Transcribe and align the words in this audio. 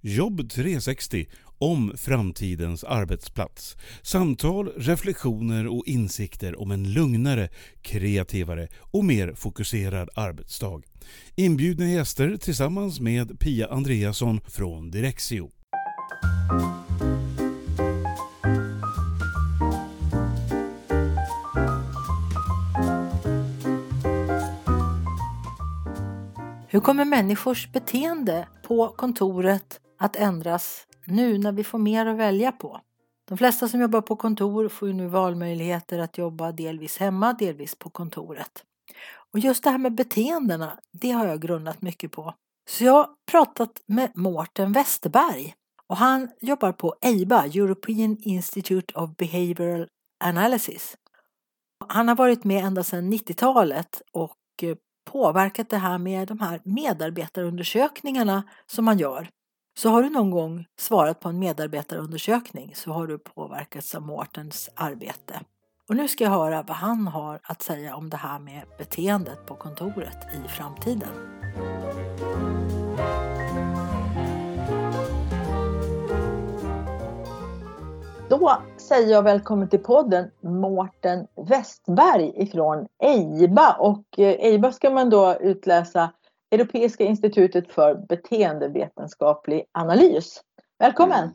Jobb 0.00 0.50
360 0.50 1.26
om 1.58 1.92
framtidens 1.96 2.84
arbetsplats. 2.84 3.76
Samtal, 4.02 4.68
reflektioner 4.76 5.66
och 5.66 5.86
insikter 5.86 6.60
om 6.60 6.70
en 6.70 6.92
lugnare, 6.92 7.48
kreativare 7.82 8.68
och 8.80 9.04
mer 9.04 9.32
fokuserad 9.34 10.08
arbetsdag. 10.14 10.82
Inbjudna 11.34 11.86
gäster 11.88 12.36
tillsammans 12.36 13.00
med 13.00 13.40
Pia 13.40 13.68
Andreasson 13.68 14.40
från 14.46 14.90
Direxio. 14.90 15.50
Hur 26.70 26.80
kommer 26.80 27.04
människors 27.04 27.72
beteende 27.72 28.48
på 28.68 28.88
kontoret 28.88 29.80
att 29.98 30.16
ändras 30.16 30.86
nu 31.06 31.38
när 31.38 31.52
vi 31.52 31.64
får 31.64 31.78
mer 31.78 32.06
att 32.06 32.16
välja 32.16 32.52
på? 32.52 32.80
De 33.28 33.38
flesta 33.38 33.68
som 33.68 33.80
jobbar 33.80 34.00
på 34.00 34.16
kontor 34.16 34.68
får 34.68 34.88
ju 34.88 34.94
nu 34.94 35.06
valmöjligheter 35.06 35.98
att 35.98 36.18
jobba 36.18 36.52
delvis 36.52 36.98
hemma, 36.98 37.32
delvis 37.32 37.74
på 37.74 37.90
kontoret. 37.90 38.64
Och 39.32 39.38
just 39.38 39.64
det 39.64 39.70
här 39.70 39.78
med 39.78 39.94
beteendena, 39.94 40.78
det 40.92 41.10
har 41.10 41.26
jag 41.26 41.40
grundat 41.40 41.82
mycket 41.82 42.12
på. 42.12 42.34
Så 42.68 42.84
jag 42.84 42.92
har 42.92 43.08
pratat 43.30 43.82
med 43.86 44.10
Mårten 44.14 44.72
Westerberg 44.72 45.54
och 45.86 45.96
han 45.96 46.30
jobbar 46.40 46.72
på 46.72 46.94
EIBA, 47.00 47.44
European 47.44 48.16
Institute 48.20 48.94
of 48.94 49.16
Behavioral 49.16 49.88
Analysis. 50.24 50.96
Han 51.88 52.08
har 52.08 52.16
varit 52.16 52.44
med 52.44 52.64
ända 52.64 52.84
sedan 52.84 53.12
90-talet 53.12 54.02
och 54.12 54.36
eh, 54.62 54.76
påverkat 55.10 55.70
det 55.70 55.76
här 55.76 55.98
med 55.98 56.28
de 56.28 56.40
här 56.40 56.60
medarbetarundersökningarna 56.64 58.42
som 58.66 58.84
man 58.84 58.98
gör. 58.98 59.30
Så 59.78 59.88
har 59.88 60.02
du 60.02 60.10
någon 60.10 60.30
gång 60.30 60.66
svarat 60.78 61.20
på 61.20 61.28
en 61.28 61.38
medarbetarundersökning 61.38 62.72
så 62.74 62.92
har 62.92 63.06
du 63.06 63.18
påverkats 63.18 63.94
av 63.94 64.02
Mårtens 64.02 64.70
arbete. 64.74 65.40
Och 65.88 65.96
nu 65.96 66.08
ska 66.08 66.24
jag 66.24 66.30
höra 66.30 66.62
vad 66.62 66.76
han 66.76 67.06
har 67.06 67.40
att 67.42 67.62
säga 67.62 67.96
om 67.96 68.10
det 68.10 68.16
här 68.16 68.38
med 68.38 68.62
beteendet 68.78 69.46
på 69.46 69.54
kontoret 69.54 70.16
i 70.32 70.48
framtiden. 70.48 71.08
Då 78.28 78.62
säger 78.76 79.12
jag 79.12 79.22
välkommen 79.22 79.68
till 79.68 79.82
podden 79.82 80.30
Mårten 80.40 81.26
Westberg 81.48 82.32
ifrån 82.36 82.86
EIBA. 83.02 83.76
Och 83.78 84.18
eh, 84.18 84.28
EIBA 84.28 84.72
ska 84.72 84.90
man 84.90 85.10
då 85.10 85.36
utläsa 85.40 86.10
Europeiska 86.50 87.04
institutet 87.04 87.72
för 87.72 87.94
beteendevetenskaplig 87.94 89.64
analys. 89.72 90.40
Välkommen! 90.78 91.18
Mm. 91.18 91.34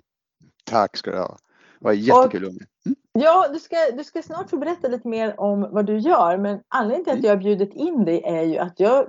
Tack 0.66 0.98
ska 0.98 1.12
du 1.12 1.18
ha. 1.18 1.38
Det 1.80 1.86
var 1.86 1.94
jättekul 1.94 2.46
att 2.46 2.52
mm. 2.52 2.96
Ja, 3.14 3.48
du 3.54 3.60
ska, 3.60 3.76
du 3.98 4.04
ska 4.04 4.22
snart 4.22 4.50
få 4.50 4.58
berätta 4.58 4.88
lite 4.88 5.08
mer 5.08 5.40
om 5.40 5.68
vad 5.72 5.86
du 5.86 5.98
gör. 5.98 6.38
Men 6.38 6.60
anledningen 6.68 7.04
till 7.04 7.14
att 7.14 7.20
mm. 7.20 7.26
jag 7.26 7.36
har 7.36 7.44
bjudit 7.44 7.74
in 7.74 8.06
dig 8.06 8.22
är 8.24 8.42
ju 8.42 8.58
att 8.58 8.80
jag 8.80 9.08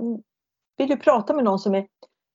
vill 0.76 0.90
ju 0.90 0.96
prata 0.96 1.34
med 1.34 1.44
någon 1.44 1.58
som 1.58 1.74
är 1.74 1.86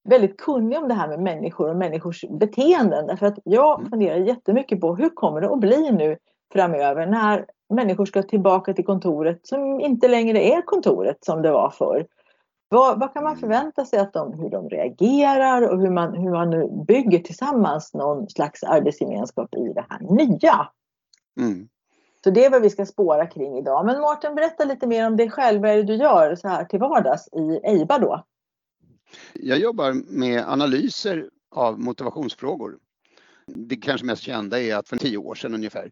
väldigt 0.09 0.37
kunnig 0.37 0.77
om 0.77 0.87
det 0.87 0.93
här 0.93 1.07
med 1.07 1.19
människor 1.19 1.69
och 1.69 1.75
människors 1.75 2.25
beteenden. 2.29 3.07
Därför 3.07 3.25
att 3.25 3.39
jag 3.43 3.79
mm. 3.79 3.89
funderar 3.89 4.17
jättemycket 4.17 4.81
på 4.81 4.95
hur 4.95 5.09
kommer 5.09 5.41
det 5.41 5.49
att 5.49 5.59
bli 5.59 5.91
nu 5.91 6.17
framöver 6.53 7.05
när 7.05 7.45
människor 7.73 8.05
ska 8.05 8.23
tillbaka 8.23 8.73
till 8.73 8.85
kontoret 8.85 9.47
som 9.47 9.81
inte 9.81 10.07
längre 10.07 10.43
är 10.43 10.61
kontoret 10.61 11.17
som 11.25 11.41
det 11.41 11.51
var 11.51 11.69
förr. 11.69 12.05
Vad, 12.69 12.99
vad 12.99 13.13
kan 13.13 13.23
man 13.23 13.31
mm. 13.31 13.39
förvänta 13.39 13.85
sig 13.85 13.99
att 13.99 14.13
de, 14.13 14.33
hur 14.33 14.49
de 14.49 14.69
reagerar 14.69 15.69
och 15.69 15.81
hur 15.81 15.89
man, 15.89 16.13
hur 16.13 16.31
man 16.31 16.49
nu 16.49 16.83
bygger 16.87 17.19
tillsammans 17.19 17.93
någon 17.93 18.29
slags 18.29 18.63
arbetsgemenskap 18.63 19.55
i 19.55 19.73
det 19.73 19.85
här 19.89 19.99
nya? 19.99 20.67
Mm. 21.39 21.69
Så 22.23 22.29
det 22.29 22.45
är 22.45 22.49
vad 22.49 22.61
vi 22.61 22.69
ska 22.69 22.85
spåra 22.85 23.27
kring 23.27 23.57
idag. 23.57 23.85
Men 23.85 24.01
Mårten, 24.01 24.35
berätta 24.35 24.65
lite 24.65 24.87
mer 24.87 25.07
om 25.07 25.17
dig 25.17 25.29
själv. 25.29 25.61
Vad 25.61 25.71
är 25.71 25.75
det 25.75 25.83
du 25.83 25.95
gör 25.95 26.35
så 26.35 26.47
här 26.47 26.65
till 26.65 26.79
vardags 26.79 27.27
i 27.27 27.59
EIBA 27.63 27.99
då? 27.99 28.23
Jag 29.33 29.59
jobbar 29.59 29.93
med 30.07 30.43
analyser 30.47 31.29
av 31.51 31.79
motivationsfrågor. 31.79 32.77
Det 33.47 33.75
kanske 33.75 34.05
mest 34.05 34.21
kända 34.21 34.61
är 34.61 34.75
att 34.75 34.89
för 34.89 34.97
tio 34.97 35.17
år 35.17 35.35
sedan 35.35 35.53
ungefär 35.53 35.91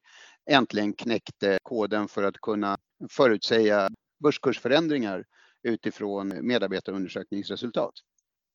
äntligen 0.50 0.94
knäckte 0.94 1.58
koden 1.64 2.08
för 2.08 2.24
att 2.24 2.38
kunna 2.38 2.78
förutsäga 3.10 3.90
börskursförändringar 4.24 5.24
utifrån 5.64 6.48
medarbetarundersökningsresultat. 6.48 7.94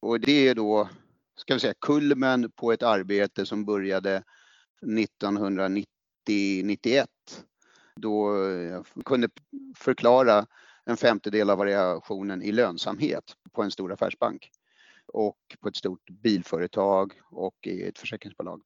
Och 0.01 0.21
det 0.21 0.49
är 0.49 0.55
då, 0.55 0.89
ska 1.37 1.55
vi 1.55 1.61
säga, 1.61 1.75
kulmen 1.81 2.51
på 2.51 2.73
ett 2.73 2.83
arbete 2.83 3.47
som 3.47 3.65
började 3.65 4.23
1990-91 4.87 7.07
då 7.97 8.37
jag 8.47 8.87
kunde 9.05 9.29
förklara 9.77 10.47
en 10.85 10.97
femtedel 10.97 11.51
av 11.51 11.59
variationen 11.59 12.43
i 12.43 12.53
lönsamhet 12.53 13.25
på 13.53 13.63
en 13.63 13.71
stor 13.71 13.93
affärsbank 13.93 14.51
och 15.07 15.39
på 15.61 15.69
ett 15.69 15.77
stort 15.77 16.11
bilföretag 16.11 17.21
och 17.31 17.67
i 17.67 17.83
ett 17.83 17.99
försäkringsbolag. 17.99 18.63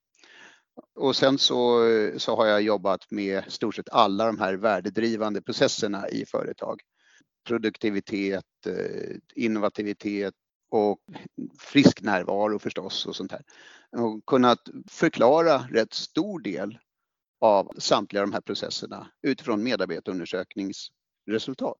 Och 0.94 1.16
sen 1.16 1.38
så, 1.38 1.80
så 2.16 2.36
har 2.36 2.47
jag 2.47 2.62
jobbat 2.62 3.10
med 3.10 3.53
stort 3.53 3.74
sett 3.74 3.88
alla 3.88 4.26
de 4.26 4.38
här 4.38 4.54
värdedrivande 4.54 5.42
processerna 5.42 6.08
i 6.08 6.26
företag. 6.26 6.80
Produktivitet, 7.47 8.67
eh, 8.67 9.17
innovativitet 9.34 10.34
och 10.71 10.99
frisk 11.59 12.03
närvaro 12.03 12.59
förstås 12.59 13.07
och 13.07 13.17
sånt 13.17 13.33
här. 13.33 13.43
Och 13.97 14.27
kunnat 14.27 14.59
förklara 14.91 15.59
rätt 15.59 15.95
stor 15.95 16.41
del 16.41 16.79
av 17.41 17.73
samtliga 17.79 18.23
de 18.23 18.33
här 18.33 18.41
processerna 18.41 19.07
utifrån 19.23 19.62
medarbetarundersökningsresultat. 19.62 21.79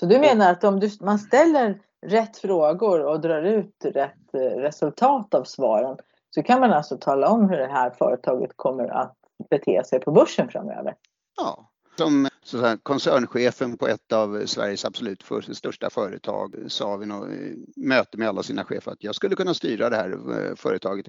Så 0.00 0.06
du 0.06 0.18
menar 0.18 0.52
att 0.52 0.64
om 0.64 0.80
du, 0.80 0.90
man 1.00 1.18
ställer 1.18 1.80
rätt 2.06 2.36
frågor 2.36 3.04
och 3.04 3.20
drar 3.20 3.42
ut 3.42 3.84
rätt 3.84 4.34
eh, 4.34 4.40
resultat 4.40 5.34
av 5.34 5.44
svaren 5.44 5.96
så 6.30 6.42
kan 6.42 6.60
man 6.60 6.72
alltså 6.72 6.98
tala 6.98 7.28
om 7.28 7.50
hur 7.50 7.58
det 7.58 7.72
här 7.72 7.90
företaget 7.90 8.50
kommer 8.56 8.88
att 8.88 9.16
bete 9.50 9.84
sig 9.84 10.00
på 10.00 10.12
börsen 10.12 10.48
framöver? 10.48 10.94
Ja, 11.36 11.69
som 12.00 12.28
så 12.42 12.76
koncernchefen 12.82 13.76
på 13.76 13.88
ett 13.88 14.12
av 14.12 14.46
Sveriges 14.46 14.84
absolut 14.84 15.22
för, 15.22 15.40
största 15.40 15.90
företag 15.90 16.54
sa 16.68 16.96
vid 16.96 17.08
något 17.08 17.28
möte 17.76 18.18
med 18.18 18.28
alla 18.28 18.42
sina 18.42 18.64
chefer 18.64 18.92
att 18.92 19.04
jag 19.04 19.14
skulle 19.14 19.36
kunna 19.36 19.54
styra 19.54 19.90
det 19.90 19.96
här 19.96 20.10
eh, 20.10 20.54
företaget 20.54 21.06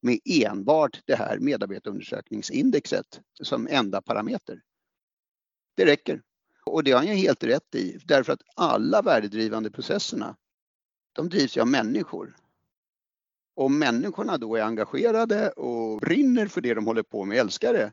med 0.00 0.18
enbart 0.24 1.00
det 1.06 1.14
här 1.14 1.38
medarbetarundersökningsindexet 1.38 3.20
som 3.42 3.68
enda 3.70 4.02
parameter. 4.02 4.60
Det 5.76 5.86
räcker. 5.86 6.22
Och 6.64 6.84
det 6.84 6.92
har 6.92 6.98
han 6.98 7.08
ju 7.08 7.14
helt 7.14 7.44
rätt 7.44 7.74
i, 7.74 7.98
därför 8.04 8.32
att 8.32 8.42
alla 8.56 9.02
värdedrivande 9.02 9.70
processerna, 9.70 10.36
de 11.12 11.28
drivs 11.28 11.56
ju 11.56 11.60
av 11.60 11.68
människor. 11.68 12.36
Om 13.54 13.78
människorna 13.78 14.38
då 14.38 14.56
är 14.56 14.62
engagerade 14.62 15.50
och 15.50 16.00
brinner 16.00 16.46
för 16.46 16.60
det 16.60 16.74
de 16.74 16.86
håller 16.86 17.02
på 17.02 17.24
med, 17.24 17.38
älskar 17.38 17.72
det, 17.72 17.92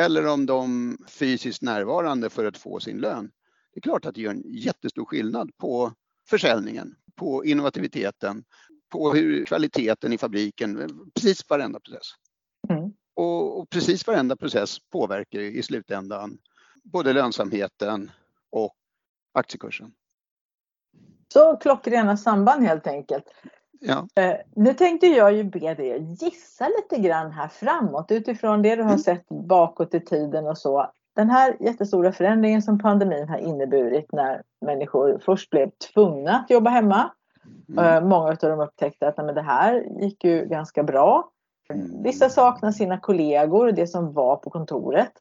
eller 0.00 0.26
om 0.26 0.46
de 0.46 0.98
fysiskt 1.08 1.62
närvarande 1.62 2.30
för 2.30 2.44
att 2.44 2.56
få 2.56 2.80
sin 2.80 2.98
lön. 2.98 3.30
Det 3.72 3.78
är 3.78 3.82
klart 3.82 4.06
att 4.06 4.14
det 4.14 4.20
gör 4.20 4.30
en 4.30 4.42
jättestor 4.46 5.04
skillnad 5.04 5.56
på 5.56 5.92
försäljningen, 6.28 6.96
på 7.14 7.44
innovativiteten, 7.44 8.44
på 8.88 9.12
hur 9.12 9.44
kvaliteten 9.44 10.12
i 10.12 10.18
fabriken, 10.18 10.90
precis 11.14 11.50
varenda 11.50 11.80
process. 11.80 12.06
Mm. 12.68 12.92
Och, 13.14 13.60
och 13.60 13.70
precis 13.70 14.06
varenda 14.06 14.36
process 14.36 14.78
påverkar 14.92 15.40
i 15.40 15.62
slutändan 15.62 16.38
både 16.84 17.12
lönsamheten 17.12 18.10
och 18.50 18.74
aktiekursen. 19.32 19.92
Så 21.32 21.56
klockrena 21.56 22.16
samband 22.16 22.62
helt 22.62 22.86
enkelt. 22.86 23.24
Ja. 23.80 24.08
Eh, 24.14 24.36
nu 24.56 24.74
tänkte 24.74 25.06
jag 25.06 25.32
ju 25.32 25.44
be 25.44 25.74
dig 25.74 26.16
gissa 26.20 26.68
lite 26.68 27.02
grann 27.02 27.30
här 27.30 27.48
framåt 27.48 28.10
utifrån 28.10 28.62
det 28.62 28.76
du 28.76 28.82
har 28.82 28.88
mm. 28.88 28.98
sett 28.98 29.28
bakåt 29.28 29.94
i 29.94 30.00
tiden 30.00 30.46
och 30.46 30.58
så. 30.58 30.90
Den 31.16 31.30
här 31.30 31.56
jättestora 31.60 32.12
förändringen 32.12 32.62
som 32.62 32.78
pandemin 32.78 33.28
har 33.28 33.38
inneburit 33.38 34.12
när 34.12 34.42
människor 34.60 35.20
först 35.24 35.50
blev 35.50 35.70
tvungna 35.70 36.36
att 36.36 36.50
jobba 36.50 36.70
hemma. 36.70 37.10
Mm. 37.68 37.84
Eh, 37.84 38.08
många 38.08 38.28
av 38.28 38.36
dem 38.36 38.60
upptäckte 38.60 39.08
att 39.08 39.16
nej, 39.16 39.34
det 39.34 39.42
här 39.42 39.86
gick 40.00 40.24
ju 40.24 40.46
ganska 40.46 40.82
bra. 40.82 41.30
Mm. 41.70 42.02
Vissa 42.02 42.28
saknar 42.28 42.72
sina 42.72 42.98
kollegor, 42.98 43.72
det 43.72 43.86
som 43.86 44.12
var 44.12 44.36
på 44.36 44.50
kontoret. 44.50 45.12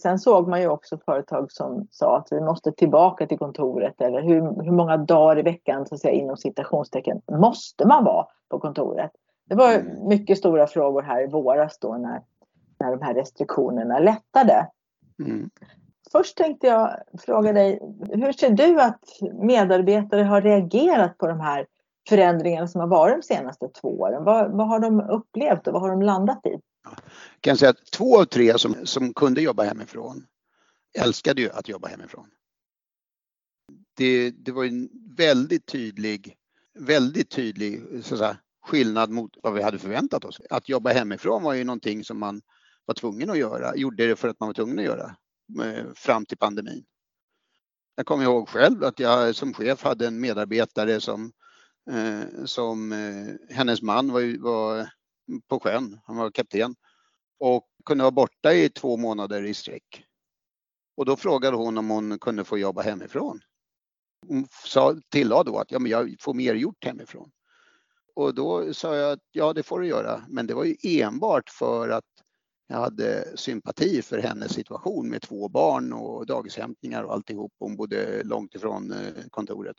Sen 0.00 0.18
såg 0.18 0.48
man 0.48 0.60
ju 0.60 0.68
också 0.68 0.98
företag 0.98 1.52
som 1.52 1.86
sa 1.90 2.16
att 2.16 2.28
vi 2.30 2.40
måste 2.40 2.72
tillbaka 2.72 3.26
till 3.26 3.38
kontoret 3.38 4.00
eller 4.00 4.22
hur, 4.22 4.64
hur 4.64 4.72
många 4.72 4.96
dagar 4.96 5.38
i 5.38 5.42
veckan 5.42 5.86
så 5.86 5.94
att 5.94 6.00
säga, 6.00 6.14
inom 6.14 6.36
citationstecken 6.36 7.20
måste 7.30 7.86
man 7.86 8.04
vara 8.04 8.26
på 8.48 8.58
kontoret? 8.58 9.10
Det 9.48 9.54
var 9.54 9.72
mm. 9.74 10.08
mycket 10.08 10.38
stora 10.38 10.66
frågor 10.66 11.02
här 11.02 11.22
i 11.22 11.26
våras 11.26 11.78
då 11.78 11.96
när, 11.96 12.22
när 12.80 12.90
de 12.90 13.02
här 13.02 13.14
restriktionerna 13.14 13.98
lättade. 13.98 14.68
Mm. 15.18 15.50
Först 16.12 16.36
tänkte 16.36 16.66
jag 16.66 16.96
fråga 17.18 17.52
dig, 17.52 17.80
hur 18.10 18.32
ser 18.32 18.50
du 18.50 18.80
att 18.80 19.00
medarbetare 19.32 20.22
har 20.22 20.42
reagerat 20.42 21.18
på 21.18 21.26
de 21.26 21.40
här 21.40 21.66
förändringarna 22.08 22.68
som 22.68 22.80
har 22.80 22.88
varit 22.88 23.16
de 23.16 23.22
senaste 23.22 23.68
två 23.68 23.88
åren? 24.00 24.24
Vad, 24.24 24.52
vad 24.52 24.68
har 24.68 24.78
de 24.78 25.00
upplevt 25.00 25.66
och 25.66 25.72
vad 25.72 25.82
har 25.82 25.90
de 25.90 26.02
landat 26.02 26.46
i? 26.46 26.60
Jag 26.84 26.96
kan 27.40 27.56
säga 27.56 27.70
att 27.70 27.86
två 27.86 28.20
av 28.20 28.24
tre 28.24 28.58
som, 28.58 28.86
som 28.86 29.14
kunde 29.14 29.42
jobba 29.42 29.62
hemifrån 29.62 30.26
älskade 30.98 31.42
ju 31.42 31.50
att 31.50 31.68
jobba 31.68 31.88
hemifrån. 31.88 32.28
Det, 33.94 34.30
det 34.30 34.52
var 34.52 34.64
en 34.64 34.88
väldigt 35.16 35.66
tydlig, 35.66 36.36
väldigt 36.78 37.30
tydlig 37.30 37.82
så 38.04 38.14
att 38.14 38.18
säga, 38.18 38.36
skillnad 38.64 39.10
mot 39.10 39.36
vad 39.42 39.54
vi 39.54 39.62
hade 39.62 39.78
förväntat 39.78 40.24
oss. 40.24 40.40
Att 40.50 40.68
jobba 40.68 40.92
hemifrån 40.92 41.42
var 41.42 41.52
ju 41.52 41.64
någonting 41.64 42.04
som 42.04 42.18
man 42.18 42.42
var 42.84 42.94
tvungen 42.94 43.30
att 43.30 43.38
göra, 43.38 43.76
gjorde 43.76 44.06
det 44.06 44.16
för 44.16 44.28
att 44.28 44.40
man 44.40 44.46
var 44.46 44.54
tvungen 44.54 44.78
att 44.78 44.84
göra 44.84 45.16
eh, 45.62 45.92
fram 45.94 46.26
till 46.26 46.38
pandemin. 46.38 46.84
Jag 47.96 48.06
kommer 48.06 48.24
ihåg 48.24 48.48
själv 48.48 48.84
att 48.84 48.98
jag 48.98 49.36
som 49.36 49.54
chef 49.54 49.82
hade 49.82 50.06
en 50.06 50.20
medarbetare 50.20 51.00
som, 51.00 51.32
eh, 51.90 52.44
som 52.44 52.92
eh, 52.92 53.54
hennes 53.56 53.82
man 53.82 54.12
var, 54.12 54.42
var 54.42 54.88
på 55.48 55.60
sjön, 55.60 56.00
han 56.04 56.16
var 56.16 56.30
kapten 56.30 56.74
och 57.38 57.68
kunde 57.84 58.04
vara 58.04 58.10
borta 58.10 58.52
i 58.52 58.68
två 58.68 58.96
månader 58.96 59.44
i 59.44 59.54
sträck. 59.54 60.04
Och 60.96 61.04
då 61.04 61.16
frågade 61.16 61.56
hon 61.56 61.78
om 61.78 61.90
hon 61.90 62.18
kunde 62.18 62.44
få 62.44 62.58
jobba 62.58 62.82
hemifrån. 62.82 63.40
Hon 64.28 64.46
sa, 64.64 64.96
tillade 65.08 65.50
då 65.50 65.58
att 65.58 65.70
ja, 65.70 65.78
men 65.78 65.90
jag 65.90 66.16
får 66.20 66.34
mer 66.34 66.54
gjort 66.54 66.84
hemifrån. 66.84 67.30
Och 68.14 68.34
då 68.34 68.74
sa 68.74 68.96
jag 68.96 69.12
att 69.12 69.24
ja, 69.32 69.52
det 69.52 69.62
får 69.62 69.80
du 69.80 69.86
göra. 69.86 70.24
Men 70.28 70.46
det 70.46 70.54
var 70.54 70.64
ju 70.64 70.76
enbart 70.82 71.50
för 71.50 71.88
att 71.88 72.04
jag 72.66 72.76
hade 72.76 73.36
sympati 73.36 74.02
för 74.02 74.18
hennes 74.18 74.52
situation 74.52 75.08
med 75.08 75.22
två 75.22 75.48
barn 75.48 75.92
och 75.92 76.26
dagishämtningar 76.26 77.02
och 77.02 77.12
alltihop. 77.12 77.52
Hon 77.58 77.76
bodde 77.76 78.22
långt 78.24 78.54
ifrån 78.54 78.92
eh, 78.92 79.24
kontoret. 79.30 79.76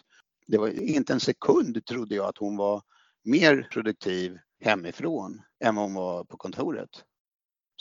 Det 0.48 0.58
var 0.58 0.68
inte 0.68 1.14
en 1.14 1.20
sekund 1.20 1.86
trodde 1.86 2.16
jag 2.16 2.26
att 2.26 2.38
hon 2.38 2.58
var 2.58 2.82
mer 3.24 3.68
produktiv 3.72 4.38
hemifrån 4.64 5.42
än 5.64 5.76
vad 5.76 5.86
hon 5.86 5.94
var 5.94 6.24
på 6.24 6.38
kontoret. 6.38 6.90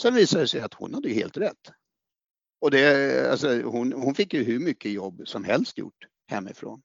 Sen 0.03 0.15
visade 0.15 0.43
det 0.43 0.49
sig 0.49 0.61
att 0.61 0.75
hon 0.75 0.95
hade 0.95 1.09
helt 1.09 1.37
rätt. 1.37 1.73
Och 2.61 2.71
det, 2.71 3.31
alltså, 3.31 3.63
hon, 3.63 3.93
hon 3.93 4.15
fick 4.15 4.35
ju 4.35 4.45
hur 4.45 4.59
mycket 4.59 4.93
jobb 4.93 5.23
som 5.25 5.45
helst 5.45 5.79
gjort 5.79 6.07
hemifrån. 6.27 6.83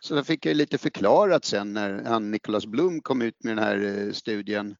Så 0.00 0.14
då 0.14 0.24
fick 0.24 0.46
jag 0.46 0.56
lite 0.56 0.78
förklarat 0.78 1.44
sen 1.44 1.72
när 1.72 2.04
han 2.04 2.30
Nicholas 2.30 2.66
Blum 2.66 3.00
kom 3.00 3.22
ut 3.22 3.44
med 3.44 3.56
den 3.56 3.64
här 3.64 4.06
eh, 4.06 4.12
studien 4.12 4.76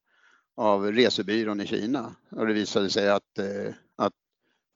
av 0.57 0.93
resebyrån 0.93 1.61
i 1.61 1.67
Kina 1.67 2.17
och 2.31 2.47
det 2.47 2.53
visade 2.53 2.91
sig 2.91 3.11
att, 3.11 3.39
eh, 3.39 3.75
att 3.97 4.13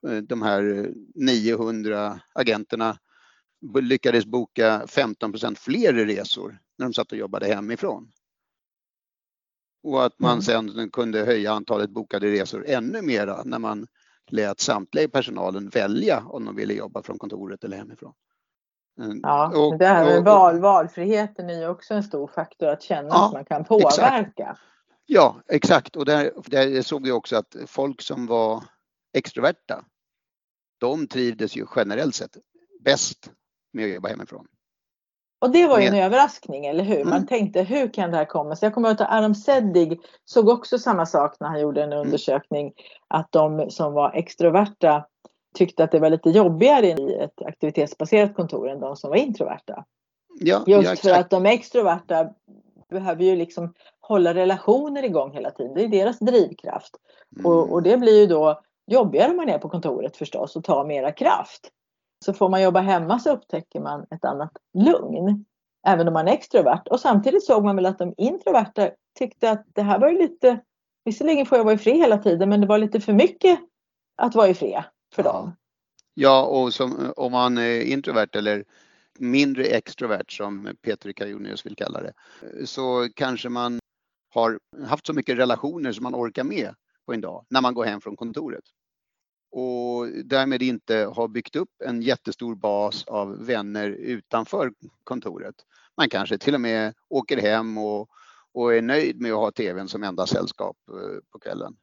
eh, 0.08 0.16
de 0.16 0.42
här 0.42 0.92
900 1.14 2.20
agenterna 2.32 2.98
lyckades 3.80 4.26
boka 4.26 4.86
15% 4.86 5.54
fler 5.58 5.92
resor 5.92 6.58
när 6.78 6.86
de 6.86 6.94
satt 6.94 7.12
och 7.12 7.18
jobbade 7.18 7.46
hemifrån. 7.46 8.12
Och 9.86 10.04
att 10.04 10.18
man 10.18 10.30
mm. 10.30 10.42
sen 10.42 10.90
kunde 10.90 11.24
höja 11.24 11.52
antalet 11.52 11.90
bokade 11.90 12.26
resor 12.30 12.64
ännu 12.66 13.02
mera 13.02 13.42
när 13.44 13.58
man 13.58 13.86
lät 14.30 14.60
samtliga 14.60 15.04
i 15.04 15.08
personalen 15.08 15.68
välja 15.68 16.24
om 16.26 16.44
de 16.44 16.56
ville 16.56 16.74
jobba 16.74 17.02
från 17.02 17.18
kontoret 17.18 17.64
eller 17.64 17.76
hemifrån. 17.76 18.12
Mm. 19.00 19.20
Ja, 19.22 19.58
och, 19.58 19.78
det 19.78 19.86
här 19.86 20.04
med 20.04 20.18
och, 20.18 20.24
val, 20.24 20.60
valfriheten 20.60 21.50
är 21.50 21.60
ju 21.60 21.68
också 21.68 21.94
en 21.94 22.02
stor 22.02 22.26
faktor 22.26 22.68
att 22.68 22.82
känna 22.82 23.08
ja, 23.08 23.26
att 23.26 23.32
man 23.32 23.44
kan 23.44 23.64
påverka. 23.64 23.88
Exakt. 23.88 24.60
Ja, 25.06 25.36
exakt. 25.48 25.96
Och 25.96 26.04
där, 26.04 26.32
där 26.46 26.82
såg 26.82 27.02
vi 27.02 27.12
också 27.12 27.36
att 27.36 27.56
folk 27.66 28.02
som 28.02 28.26
var 28.26 28.64
extroverta, 29.12 29.84
de 30.78 31.06
trivdes 31.06 31.56
ju 31.56 31.66
generellt 31.76 32.14
sett 32.14 32.36
bäst 32.80 33.30
med 33.72 33.84
att 33.84 33.94
jobba 33.94 34.08
hemifrån. 34.08 34.46
Och 35.38 35.50
det 35.50 35.66
var 35.66 35.78
ju 35.78 35.86
en 35.86 35.92
Men... 35.92 36.02
överraskning, 36.02 36.66
eller 36.66 36.84
hur? 36.84 37.04
Man 37.04 37.12
mm. 37.12 37.26
tänkte, 37.26 37.62
hur 37.62 37.88
kan 37.88 38.10
det 38.10 38.16
här 38.16 38.24
komma? 38.24 38.56
Så 38.56 38.66
jag 38.66 38.74
kommer 38.74 38.88
ihåg 38.88 39.02
att 39.02 39.10
Aram 39.10 39.34
Seddig 39.34 40.00
såg 40.24 40.48
också 40.48 40.78
samma 40.78 41.06
sak 41.06 41.36
när 41.40 41.48
han 41.48 41.60
gjorde 41.60 41.82
en 41.82 41.92
mm. 41.92 42.06
undersökning. 42.06 42.62
Mm. 42.62 42.74
Att 43.08 43.32
de 43.32 43.70
som 43.70 43.92
var 43.92 44.12
extroverta 44.14 45.06
tyckte 45.54 45.84
att 45.84 45.90
det 45.90 45.98
var 45.98 46.10
lite 46.10 46.30
jobbigare 46.30 46.86
i 46.86 47.14
ett 47.14 47.42
aktivitetsbaserat 47.42 48.34
kontor 48.34 48.68
än 48.68 48.80
de 48.80 48.96
som 48.96 49.10
var 49.10 49.16
introverta. 49.16 49.84
Ja, 50.40 50.64
Just 50.66 51.04
ja, 51.04 51.10
för 51.10 51.20
att 51.20 51.30
de 51.30 51.46
extroverta 51.46 52.28
behöver 52.90 53.24
ju 53.24 53.36
liksom 53.36 53.74
hålla 54.00 54.34
relationer 54.34 55.02
igång 55.02 55.32
hela 55.32 55.50
tiden. 55.50 55.74
Det 55.74 55.84
är 55.84 55.88
deras 55.88 56.18
drivkraft. 56.18 56.96
Mm. 57.36 57.46
Och, 57.46 57.72
och, 57.72 57.82
det 57.82 57.96
blir 57.96 58.20
ju 58.20 58.26
då 58.26 58.60
jobbigare 58.86 59.30
om 59.30 59.36
man 59.36 59.48
är 59.48 59.58
på 59.58 59.68
kontoret 59.68 60.16
förstås 60.16 60.56
och 60.56 60.64
tar 60.64 60.84
mera 60.84 61.12
kraft. 61.12 61.70
Så 62.26 62.32
får 62.32 62.48
man 62.48 62.62
jobba 62.62 62.80
hemma 62.80 63.18
så 63.18 63.32
upptäcker 63.32 63.80
man 63.80 64.06
ett 64.10 64.24
annat 64.24 64.52
lugn. 64.74 65.44
Även 65.86 66.08
om 66.08 66.14
man 66.14 66.28
är 66.28 66.32
extrovert. 66.32 66.88
Och 66.90 67.00
samtidigt 67.00 67.44
såg 67.44 67.64
man 67.64 67.76
väl 67.76 67.86
att 67.86 67.98
de 67.98 68.14
introverta 68.16 68.90
tyckte 69.18 69.50
att 69.50 69.64
det 69.74 69.82
här 69.82 69.98
var 69.98 70.08
ju 70.08 70.18
lite 70.18 70.60
Visserligen 71.04 71.46
får 71.46 71.58
jag 71.58 71.64
vara 71.64 71.74
i 71.74 71.78
fred 71.78 71.96
hela 71.96 72.18
tiden 72.18 72.48
men 72.48 72.60
det 72.60 72.66
var 72.66 72.78
lite 72.78 73.00
för 73.00 73.12
mycket 73.12 73.58
att 74.16 74.34
vara 74.34 74.48
i 74.48 74.54
fred 74.54 74.84
för 75.14 75.22
dem. 75.22 75.56
Ja, 76.14 76.46
och 76.46 76.74
som, 76.74 77.12
om 77.16 77.32
man 77.32 77.58
är 77.58 77.80
introvert 77.80 78.28
eller 78.36 78.64
mindre 79.18 79.64
extrovert 79.64 80.32
som 80.32 80.68
Peter 80.82 81.12
Kajonius 81.12 81.66
vill 81.66 81.76
kalla 81.76 82.00
det, 82.02 82.12
så 82.66 83.08
kanske 83.14 83.48
man 83.48 83.78
har 84.34 84.58
haft 84.86 85.06
så 85.06 85.12
mycket 85.12 85.38
relationer 85.38 85.92
som 85.92 86.02
man 86.02 86.14
orkar 86.14 86.44
med 86.44 86.74
på 87.06 87.12
en 87.12 87.20
dag 87.20 87.46
när 87.48 87.60
man 87.60 87.74
går 87.74 87.84
hem 87.84 88.00
från 88.00 88.16
kontoret. 88.16 88.64
Och 89.58 90.08
därmed 90.24 90.62
inte 90.62 90.96
har 90.96 91.28
byggt 91.28 91.56
upp 91.56 91.70
en 91.84 92.02
jättestor 92.02 92.54
bas 92.54 93.04
av 93.04 93.46
vänner 93.46 93.88
utanför 93.88 94.72
kontoret. 95.04 95.54
Man 95.96 96.08
kanske 96.08 96.38
till 96.38 96.54
och 96.54 96.60
med 96.60 96.94
åker 97.08 97.36
hem 97.36 97.78
och, 97.78 98.08
och 98.52 98.74
är 98.74 98.82
nöjd 98.82 99.20
med 99.20 99.32
att 99.32 99.38
ha 99.38 99.50
tvn 99.50 99.88
som 99.88 100.02
enda 100.02 100.26
sällskap 100.26 100.76
eh, 100.88 101.20
på 101.32 101.38
kvällen. 101.38 101.76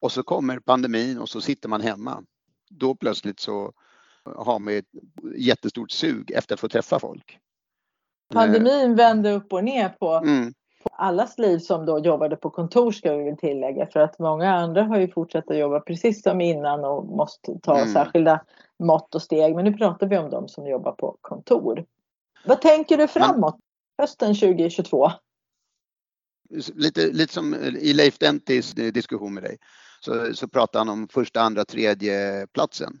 Och 0.00 0.12
så 0.12 0.22
kommer 0.22 0.58
pandemin 0.58 1.18
och 1.18 1.28
så 1.28 1.40
sitter 1.40 1.68
man 1.68 1.80
hemma. 1.80 2.24
Då 2.70 2.94
plötsligt 2.94 3.40
så 3.40 3.72
har 4.24 4.58
man 4.58 4.74
ett 4.74 4.88
jättestort 5.36 5.90
sug 5.90 6.30
efter 6.30 6.54
att 6.54 6.60
få 6.60 6.68
träffa 6.68 6.98
folk. 6.98 7.38
Pandemin 8.32 8.96
vände 8.96 9.32
upp 9.32 9.52
och 9.52 9.64
ner 9.64 9.88
på, 9.88 10.12
mm. 10.14 10.54
Allas 10.92 11.38
liv 11.38 11.58
som 11.58 11.86
då 11.86 11.98
jobbade 11.98 12.36
på 12.36 12.50
kontor 12.50 12.92
ska 12.92 13.16
vi 13.16 13.24
väl 13.24 13.36
tillägga. 13.36 13.86
För 13.86 14.00
att 14.00 14.18
många 14.18 14.54
andra 14.54 14.82
har 14.82 14.98
ju 14.98 15.08
fortsatt 15.08 15.50
att 15.50 15.58
jobba 15.58 15.80
precis 15.80 16.22
som 16.22 16.40
innan 16.40 16.84
och 16.84 17.04
måste 17.04 17.58
ta 17.62 17.78
mm. 17.78 17.92
särskilda 17.92 18.44
mått 18.78 19.14
och 19.14 19.22
steg. 19.22 19.54
Men 19.54 19.64
nu 19.64 19.72
pratar 19.72 20.06
vi 20.06 20.18
om 20.18 20.30
de 20.30 20.48
som 20.48 20.66
jobbar 20.66 20.92
på 20.92 21.16
kontor. 21.20 21.84
Vad 22.44 22.60
tänker 22.60 22.96
du 22.96 23.08
framåt 23.08 23.58
hösten 23.98 24.34
2022? 24.34 25.10
Lite, 26.74 27.06
lite 27.06 27.32
som 27.32 27.54
i 27.54 27.92
Leif 27.92 28.18
Dentis 28.18 28.72
diskussion 28.72 29.34
med 29.34 29.42
dig 29.42 29.58
så, 30.00 30.34
så 30.34 30.48
pratar 30.48 30.78
han 30.78 30.88
om 30.88 31.08
första, 31.08 31.40
andra, 31.40 31.64
tredje 31.64 32.46
platsen. 32.52 33.00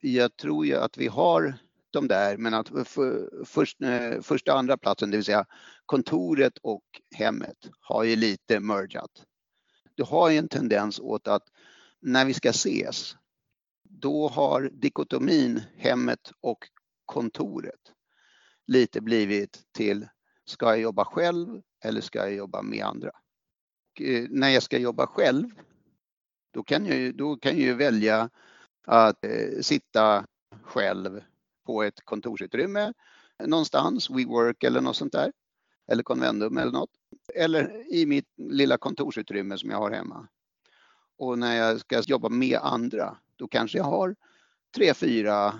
Jag 0.00 0.36
tror 0.36 0.66
ju 0.66 0.76
att 0.76 0.98
vi 0.98 1.08
har 1.08 1.54
de 1.92 2.08
där, 2.08 2.36
men 2.36 2.54
att 2.54 2.68
för, 2.88 3.44
först, 3.44 3.82
eh, 3.82 4.20
första, 4.20 4.52
andra 4.52 4.76
platsen, 4.76 5.10
det 5.10 5.16
vill 5.16 5.24
säga 5.24 5.46
kontoret 5.86 6.58
och 6.62 6.84
hemmet, 7.14 7.56
har 7.80 8.04
ju 8.04 8.16
lite 8.16 8.60
mergat. 8.60 9.24
Du 9.94 10.02
har 10.02 10.30
ju 10.30 10.38
en 10.38 10.48
tendens 10.48 11.00
åt 11.00 11.28
att 11.28 11.42
när 12.00 12.24
vi 12.24 12.34
ska 12.34 12.50
ses, 12.50 13.16
då 13.82 14.28
har 14.28 14.70
dikotomin 14.72 15.62
hemmet 15.76 16.32
och 16.40 16.58
kontoret 17.06 17.92
lite 18.66 19.00
blivit 19.00 19.62
till 19.72 20.08
ska 20.44 20.66
jag 20.66 20.80
jobba 20.80 21.04
själv 21.04 21.62
eller 21.84 22.00
ska 22.00 22.18
jag 22.18 22.34
jobba 22.34 22.62
med 22.62 22.84
andra? 22.84 23.10
Och 23.92 24.02
eh, 24.02 24.26
när 24.30 24.48
jag 24.48 24.62
ska 24.62 24.78
jobba 24.78 25.06
själv, 25.06 25.50
då 26.50 26.62
kan 26.62 26.86
jag, 26.86 27.16
då 27.16 27.36
kan 27.36 27.60
jag 27.60 27.74
välja 27.74 28.30
att 28.86 29.24
eh, 29.24 29.60
sitta 29.60 30.26
själv 30.62 31.20
på 31.64 31.82
ett 31.82 32.04
kontorsutrymme 32.04 32.92
någonstans, 33.46 34.10
WeWork 34.10 34.64
eller 34.64 34.80
något 34.80 34.96
sånt 34.96 35.12
där. 35.12 35.32
Eller 35.88 36.02
Convendum 36.02 36.58
eller 36.58 36.72
något. 36.72 36.90
Eller 37.34 37.92
i 37.94 38.06
mitt 38.06 38.28
lilla 38.36 38.78
kontorsutrymme 38.78 39.58
som 39.58 39.70
jag 39.70 39.78
har 39.78 39.90
hemma. 39.90 40.28
Och 41.18 41.38
när 41.38 41.56
jag 41.56 41.80
ska 41.80 42.00
jobba 42.06 42.28
med 42.28 42.58
andra, 42.62 43.16
då 43.36 43.48
kanske 43.48 43.78
jag 43.78 43.84
har 43.84 44.14
tre, 44.76 44.94
fyra 44.94 45.54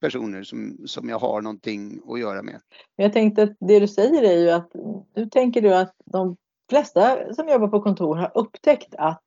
personer 0.00 0.42
som, 0.42 0.78
som 0.86 1.08
jag 1.08 1.18
har 1.18 1.42
någonting 1.42 2.00
att 2.08 2.20
göra 2.20 2.42
med. 2.42 2.60
Jag 2.96 3.12
tänkte 3.12 3.42
att 3.42 3.56
det 3.60 3.80
du 3.80 3.88
säger 3.88 4.22
är 4.22 4.38
ju 4.38 4.50
att 4.50 4.70
nu 5.14 5.26
tänker 5.26 5.62
du 5.62 5.74
att 5.74 5.94
de 6.04 6.36
flesta 6.68 7.34
som 7.34 7.48
jobbar 7.48 7.68
på 7.68 7.82
kontor 7.82 8.16
har 8.16 8.32
upptäckt 8.34 8.94
att 8.98 9.22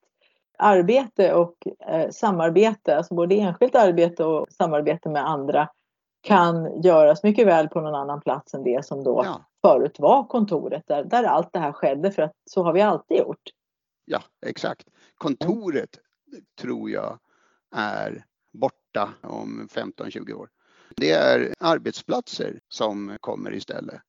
arbete 0.58 1.34
och 1.34 1.56
eh, 1.88 2.10
samarbete, 2.10 2.98
alltså 2.98 3.16
både 3.16 3.36
enskilt 3.36 3.76
arbete 3.76 4.26
och 4.26 4.48
samarbete 4.50 5.10
med 5.10 5.30
andra 5.30 5.70
kan 6.22 6.82
göras 6.82 7.24
mycket 7.24 7.48
väl 7.48 7.68
på 7.68 7.82
någon 7.82 7.96
annan 7.96 8.22
plats 8.22 8.54
än 8.54 8.64
det 8.64 8.86
som 8.86 9.04
då 9.04 9.22
ja. 9.26 9.46
förut 9.62 10.00
var 10.00 10.24
kontoret 10.24 10.84
där, 10.88 11.04
där 11.04 11.24
allt 11.24 11.54
det 11.54 11.60
här 11.60 11.72
skedde 11.72 12.12
för 12.12 12.22
att 12.22 12.34
så 12.46 12.64
har 12.64 12.74
vi 12.74 12.82
alltid 12.82 13.18
gjort. 13.18 13.42
Ja, 14.06 14.24
exakt. 14.46 14.88
Kontoret 15.16 16.00
tror 16.62 16.90
jag 16.90 17.20
är 17.76 18.26
borta 18.54 19.10
om 19.22 19.68
15-20 19.72 20.34
år. 20.34 20.50
Det 20.96 21.12
är 21.12 21.54
arbetsplatser 21.60 22.60
som 22.70 23.18
kommer 23.20 23.54
istället. 23.54 24.02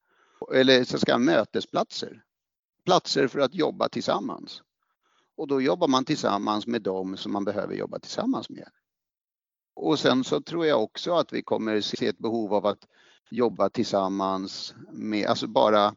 eller 0.55 0.85
så 0.85 0.99
ska 0.99 1.19
mötesplatser. 1.19 2.23
Platser 2.85 3.27
för 3.27 3.39
att 3.39 3.55
jobba 3.55 3.89
tillsammans. 3.89 4.63
Och 5.37 5.49
då 5.49 5.61
jobbar 5.61 5.89
man 5.89 6.05
tillsammans 6.05 6.67
med 6.67 6.83
dem 6.83 7.17
som 7.17 7.33
man 7.33 7.45
behöver 7.45 7.75
jobba 7.75 7.99
tillsammans 7.99 8.51
med. 8.51 8.69
Och 9.83 9.99
sen 9.99 10.25
så 10.25 10.41
tror 10.41 10.67
jag 10.67 10.83
också 10.83 11.15
att 11.15 11.33
vi 11.33 11.43
kommer 11.43 11.81
se 11.81 12.07
ett 12.07 12.19
behov 12.19 12.55
av 12.55 12.67
att 12.67 12.87
jobba 13.31 13.69
tillsammans 13.69 14.75
med, 14.93 15.27
alltså 15.27 15.47
bara 15.47 15.95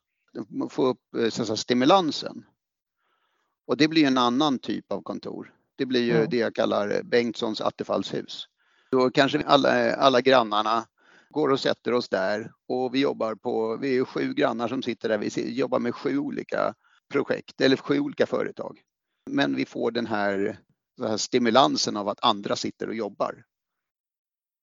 få 0.70 0.86
upp 0.86 1.16
eh, 1.18 1.30
så 1.30 1.58
stimulansen. 1.58 2.46
Och 3.68 3.78
det 3.78 3.88
blir 3.88 4.08
en 4.08 4.18
annan 4.18 4.60
typ 4.60 4.92
av 4.92 5.02
kontor. 5.02 5.54
Det 5.76 5.86
blir 5.86 6.02
ju 6.02 6.16
mm. 6.16 6.30
det 6.30 6.38
jag 6.38 6.56
kallar 6.56 7.04
Bengtssons 7.04 7.62
attefallshus. 7.62 8.48
Då 8.92 9.10
kanske 9.10 9.44
alla, 9.46 9.96
alla 9.96 10.22
grannarna 10.22 10.86
går 11.30 11.50
och 11.50 11.60
sätter 11.60 11.94
oss 11.94 12.10
där 12.10 12.52
och 12.68 12.96
vi 12.96 13.00
jobbar 13.00 13.36
på, 13.36 13.78
vi 13.78 13.98
är 13.98 14.06
sju 14.06 14.34
grannar 14.34 14.68
som 14.68 14.84
sitter 14.84 15.10
där, 15.10 15.18
vi 15.18 15.56
jobbar 15.56 15.80
med 15.80 15.96
sju 15.96 16.18
olika 16.18 16.74
projekt 17.12 17.62
eller 17.62 17.78
sju 17.78 18.00
olika 18.00 18.26
företag. 18.26 18.80
Men 19.30 19.56
vi 19.56 19.66
får 19.66 19.92
den 19.92 20.08
här, 20.08 20.60
den 20.98 21.10
här 21.10 21.18
stimulansen 21.18 21.98
av 21.98 22.10
att 22.10 22.24
andra 22.24 22.56
sitter 22.56 22.88
och 22.88 22.96
jobbar. 22.96 23.44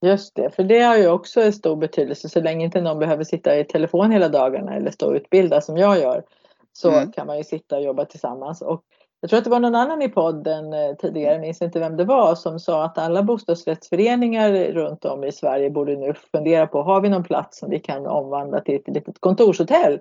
Just 0.03 0.35
det, 0.35 0.51
för 0.51 0.65
det 0.65 0.81
har 0.81 0.97
ju 0.97 1.09
också 1.09 1.41
en 1.41 1.53
stor 1.53 1.77
betydelse. 1.77 2.29
Så 2.29 2.41
länge 2.41 2.65
inte 2.65 2.81
någon 2.81 2.99
behöver 2.99 3.25
sitta 3.25 3.59
i 3.59 3.65
telefon 3.65 4.11
hela 4.11 4.29
dagarna 4.29 4.75
eller 4.75 4.91
stå 4.91 5.07
och 5.07 5.15
utbilda 5.15 5.61
som 5.61 5.77
jag 5.77 5.99
gör 5.99 6.25
så 6.73 6.91
mm. 6.91 7.13
kan 7.13 7.27
man 7.27 7.39
ju 7.39 7.45
sitta 7.45 7.77
och 7.77 7.83
jobba 7.83 8.05
tillsammans. 8.05 8.63
Och 8.63 8.83
jag 9.21 9.31
tror 9.31 9.39
att 9.39 9.45
det 9.45 9.51
var 9.51 9.61
någon 9.61 9.75
annan 9.75 10.03
i 10.03 10.09
podden 10.09 10.73
eh, 10.73 10.95
tidigare, 10.99 11.33
jag 11.33 11.41
minns 11.41 11.63
inte 11.63 11.79
vem 11.79 11.97
det 11.97 12.05
var, 12.05 12.35
som 12.35 12.61
sa 12.61 12.85
att 12.85 12.99
alla 12.99 13.23
bostadsrättsföreningar 13.23 14.73
runt 14.73 15.05
om 15.05 15.25
i 15.25 15.33
Sverige 15.33 15.71
borde 15.71 15.97
nu 15.97 16.15
fundera 16.33 16.67
på, 16.67 16.83
har 16.83 17.01
vi 17.01 17.09
någon 17.09 17.25
plats 17.25 17.59
som 17.59 17.71
vi 17.71 17.81
kan 17.81 18.07
omvandla 18.07 18.61
till 18.61 18.75
ett 18.75 18.89
litet 18.89 19.21
kontorshotell? 19.21 20.01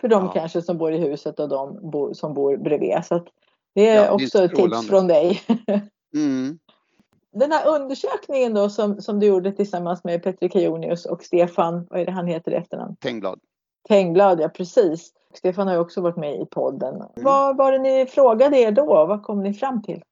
För 0.00 0.08
de 0.08 0.24
ja. 0.24 0.32
kanske 0.32 0.62
som 0.62 0.78
bor 0.78 0.92
i 0.92 0.98
huset 0.98 1.40
och 1.40 1.48
de 1.48 2.14
som 2.14 2.34
bor 2.34 2.56
bredvid. 2.56 3.04
Så 3.04 3.24
det 3.74 3.88
är 3.88 4.04
ja, 4.04 4.10
också 4.10 4.44
ett 4.44 4.54
tips 4.54 4.88
från 4.88 5.06
dig. 5.06 5.42
Mm. 6.14 6.58
Den 7.32 7.52
här 7.52 7.66
undersökningen 7.66 8.54
då 8.54 8.70
som, 8.70 9.02
som 9.02 9.20
du 9.20 9.26
gjorde 9.26 9.52
tillsammans 9.52 10.04
med 10.04 10.22
Petri 10.22 10.48
Kajonius 10.48 11.06
och 11.06 11.24
Stefan, 11.24 11.86
vad 11.90 12.00
är 12.00 12.06
det 12.06 12.12
han 12.12 12.26
heter 12.26 12.52
i 12.52 12.54
efternamn? 12.54 12.96
Tengblad. 12.96 13.40
Tengblad, 13.88 14.40
ja 14.40 14.48
precis. 14.48 15.12
Stefan 15.34 15.66
har 15.66 15.74
ju 15.74 15.80
också 15.80 16.00
varit 16.00 16.16
med 16.16 16.40
i 16.40 16.46
podden. 16.46 16.94
Mm. 16.94 17.08
Vad 17.14 17.56
var 17.56 17.72
det 17.72 17.78
ni 17.78 18.06
frågade 18.06 18.58
er 18.58 18.72
då? 18.72 18.86
Vad 18.86 19.22
kom 19.22 19.42
ni 19.42 19.54
fram 19.54 19.82
till? 19.82 20.02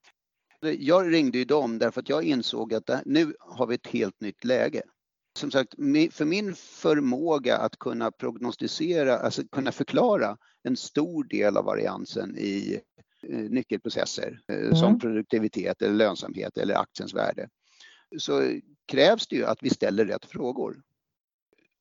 Jag 0.60 1.12
ringde 1.12 1.38
ju 1.38 1.44
dem 1.44 1.78
därför 1.78 2.00
att 2.00 2.08
jag 2.08 2.24
insåg 2.24 2.74
att 2.74 2.90
nu 3.04 3.34
har 3.40 3.66
vi 3.66 3.74
ett 3.74 3.86
helt 3.86 4.20
nytt 4.20 4.44
läge. 4.44 4.82
Som 5.38 5.50
sagt, 5.50 5.74
för 6.12 6.24
min 6.24 6.54
förmåga 6.54 7.56
att 7.56 7.78
kunna 7.78 8.10
prognostisera, 8.10 9.18
alltså 9.18 9.42
kunna 9.52 9.72
förklara 9.72 10.36
en 10.62 10.76
stor 10.76 11.24
del 11.24 11.56
av 11.56 11.64
variansen 11.64 12.36
i 12.36 12.80
nyckelprocesser 13.28 14.40
eh, 14.48 14.58
mm. 14.58 14.76
som 14.76 14.98
produktivitet 14.98 15.82
eller 15.82 15.94
lönsamhet 15.94 16.58
eller 16.58 16.74
aktiens 16.74 17.14
värde 17.14 17.48
så 18.18 18.60
krävs 18.86 19.26
det 19.26 19.36
ju 19.36 19.44
att 19.44 19.62
vi 19.62 19.70
ställer 19.70 20.04
rätt 20.04 20.24
frågor. 20.24 20.82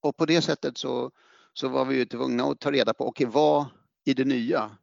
Och 0.01 0.17
på 0.17 0.25
det 0.25 0.41
sättet 0.41 0.77
så 0.77 1.11
så 1.59 1.67
var 1.67 1.85
vi 1.85 1.95
ju 1.95 2.05
tvungna 2.05 2.43
att 2.43 2.59
ta 2.59 2.71
reda 2.71 2.93
på, 2.93 3.07
okej 3.07 3.27
okay, 3.27 3.33
vad 3.33 3.65
i 4.05 4.13
det 4.13 4.25
nya 4.25 4.77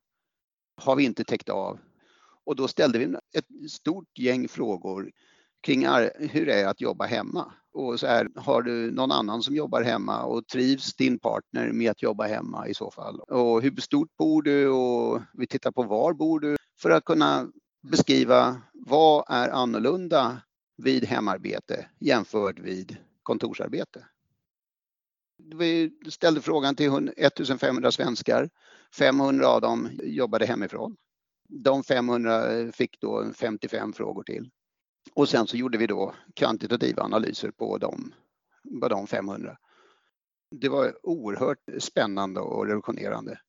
har 0.76 0.96
vi 0.96 1.04
inte 1.04 1.24
täckt 1.24 1.48
av? 1.48 1.78
Och 2.44 2.56
då 2.56 2.68
ställde 2.68 2.98
vi 2.98 3.04
ett 3.38 3.70
stort 3.70 4.18
gäng 4.18 4.48
frågor 4.48 5.12
kring 5.64 5.86
hur 6.18 6.46
det 6.46 6.60
är 6.60 6.66
att 6.66 6.80
jobba 6.80 7.04
hemma. 7.06 7.52
Och 7.72 8.00
så 8.00 8.06
här, 8.06 8.28
har 8.36 8.62
du 8.62 8.90
någon 8.90 9.12
annan 9.12 9.42
som 9.42 9.54
jobbar 9.54 9.82
hemma 9.82 10.22
och 10.22 10.46
trivs 10.46 10.94
din 10.94 11.18
partner 11.18 11.72
med 11.72 11.90
att 11.90 12.02
jobba 12.02 12.26
hemma 12.26 12.68
i 12.68 12.74
så 12.74 12.90
fall? 12.90 13.20
Och 13.20 13.62
hur 13.62 13.80
stort 13.80 14.16
bor 14.16 14.42
du? 14.42 14.68
Och 14.68 15.22
vi 15.32 15.46
tittar 15.46 15.70
på 15.70 15.82
var 15.82 16.12
bor 16.12 16.40
du? 16.40 16.56
För 16.78 16.90
att 16.90 17.04
kunna 17.04 17.46
beskriva 17.82 18.62
vad 18.72 19.24
är 19.28 19.48
annorlunda 19.48 20.36
vid 20.76 21.04
hemarbete 21.04 21.86
jämfört 22.00 22.58
vid 22.58 22.96
kontorsarbete 23.22 24.04
vi 25.36 25.90
ställde 26.08 26.40
frågan 26.40 26.76
till 26.76 27.12
1500 27.16 27.92
svenskar. 27.92 28.50
500 28.98 29.48
av 29.48 29.60
dem 29.60 29.90
jobbade 30.02 30.46
hemifrån. 30.46 30.96
De 31.48 31.84
500 31.84 32.72
fick 32.72 33.00
då 33.00 33.32
55 33.34 33.92
frågor 33.92 34.22
till. 34.22 34.50
Och 35.12 35.28
sen 35.28 35.46
så 35.46 35.56
gjorde 35.56 35.78
vi 35.78 35.86
då 35.86 36.14
kvantitativa 36.34 37.02
analyser 37.02 37.50
på 37.50 37.78
de, 37.78 38.12
på 38.80 38.88
de 38.88 39.06
500. 39.06 39.56
Det 40.50 40.68
var 40.68 41.06
oerhört 41.06 41.58
spännande 41.78 42.40
och 42.40 42.66
revolutionerande. 42.66 43.40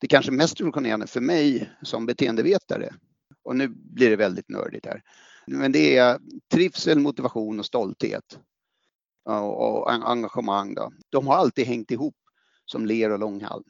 Det 0.00 0.06
kanske 0.06 0.32
mest 0.32 0.60
revolutionerande 0.60 1.06
för 1.06 1.20
mig 1.20 1.70
som 1.82 2.06
beteendevetare, 2.06 2.94
och 3.42 3.56
nu 3.56 3.68
blir 3.68 4.10
det 4.10 4.16
väldigt 4.16 4.48
nördigt 4.48 4.86
här, 4.86 5.02
men 5.46 5.72
det 5.72 5.96
är 5.96 6.18
trivsel, 6.52 6.98
motivation 6.98 7.58
och 7.58 7.66
stolthet 7.66 8.38
och 9.24 9.92
engagemang. 9.92 10.74
Då. 10.74 10.92
De 11.08 11.26
har 11.26 11.36
alltid 11.36 11.66
hängt 11.66 11.90
ihop 11.90 12.16
som 12.64 12.86
ler 12.86 13.10
och 13.10 13.18
långhalm. 13.18 13.64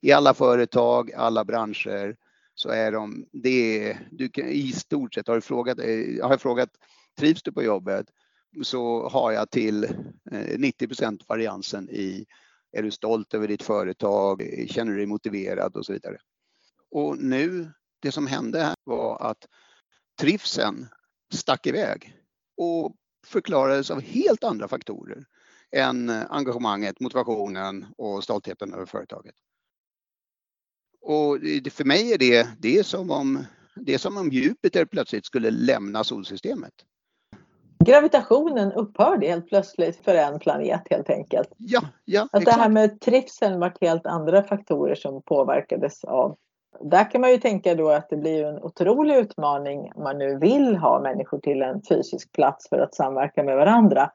I 0.00 0.12
alla 0.12 0.34
företag, 0.34 1.12
alla 1.12 1.44
branscher 1.44 2.16
så 2.54 2.68
är 2.68 2.92
de, 2.92 3.26
det 3.32 3.88
är, 3.88 4.08
du 4.10 4.28
kan, 4.28 4.48
i 4.48 4.72
stort 4.72 5.14
sett 5.14 5.28
har, 5.28 5.34
du 5.34 5.40
frågat, 5.40 5.78
eh, 5.78 6.22
har 6.22 6.30
jag 6.30 6.40
frågat 6.40 6.70
trivs 7.18 7.42
du 7.42 7.52
på 7.52 7.62
jobbet 7.62 8.06
så 8.62 9.08
har 9.08 9.32
jag 9.32 9.50
till 9.50 9.84
eh, 10.30 10.58
90 10.58 10.86
procent 10.86 11.28
variansen 11.28 11.90
i 11.90 12.26
är 12.72 12.82
du 12.82 12.90
stolt 12.90 13.34
över 13.34 13.48
ditt 13.48 13.62
företag, 13.62 14.66
känner 14.68 14.92
du 14.92 14.96
dig 14.96 15.06
motiverad 15.06 15.76
och 15.76 15.86
så 15.86 15.92
vidare. 15.92 16.18
Och 16.90 17.18
nu, 17.18 17.70
det 18.00 18.12
som 18.12 18.26
hände 18.26 18.62
här 18.62 18.74
var 18.84 19.30
att 19.30 19.46
trivseln 20.20 20.86
stack 21.32 21.66
iväg 21.66 22.16
och 22.56 22.94
förklarades 23.26 23.90
av 23.90 24.00
helt 24.00 24.44
andra 24.44 24.68
faktorer 24.68 25.24
än 25.76 26.10
engagemanget, 26.10 27.00
motivationen 27.00 27.86
och 27.98 28.24
stoltheten 28.24 28.74
över 28.74 28.86
företaget. 28.86 29.34
Och 31.04 31.38
för 31.72 31.84
mig 31.84 32.12
är 32.12 32.18
det, 32.18 32.48
det 32.58 32.78
är 32.78 32.82
som 32.82 33.10
om, 33.10 33.44
det 33.76 33.94
är 33.94 33.98
som 33.98 34.16
om 34.16 34.28
Jupiter 34.28 34.84
plötsligt 34.84 35.26
skulle 35.26 35.50
lämna 35.50 36.04
solsystemet. 36.04 36.72
Gravitationen 37.84 38.72
upphörde 38.72 39.26
helt 39.26 39.48
plötsligt 39.48 40.04
för 40.04 40.14
en 40.14 40.38
planet 40.38 40.82
helt 40.90 41.10
enkelt. 41.10 41.48
Ja, 41.56 41.80
ja. 42.04 42.28
Att 42.32 42.44
det 42.44 42.52
här 42.52 42.68
med 42.68 43.00
trivseln 43.00 43.60
var 43.60 43.72
helt 43.80 44.06
andra 44.06 44.42
faktorer 44.42 44.94
som 44.94 45.22
påverkades 45.22 46.04
av 46.04 46.36
där 46.80 47.10
kan 47.10 47.20
man 47.20 47.30
ju 47.30 47.38
tänka 47.38 47.74
då 47.74 47.90
att 47.90 48.10
det 48.10 48.16
blir 48.16 48.44
en 48.44 48.58
otrolig 48.58 49.16
utmaning 49.16 49.92
om 49.94 50.02
man 50.02 50.18
nu 50.18 50.38
vill 50.38 50.76
ha 50.76 51.00
människor 51.00 51.38
till 51.38 51.62
en 51.62 51.82
fysisk 51.88 52.32
plats 52.32 52.68
för 52.68 52.78
att 52.78 52.94
samverka 52.94 53.42
med 53.42 53.56
varandra. 53.56 54.10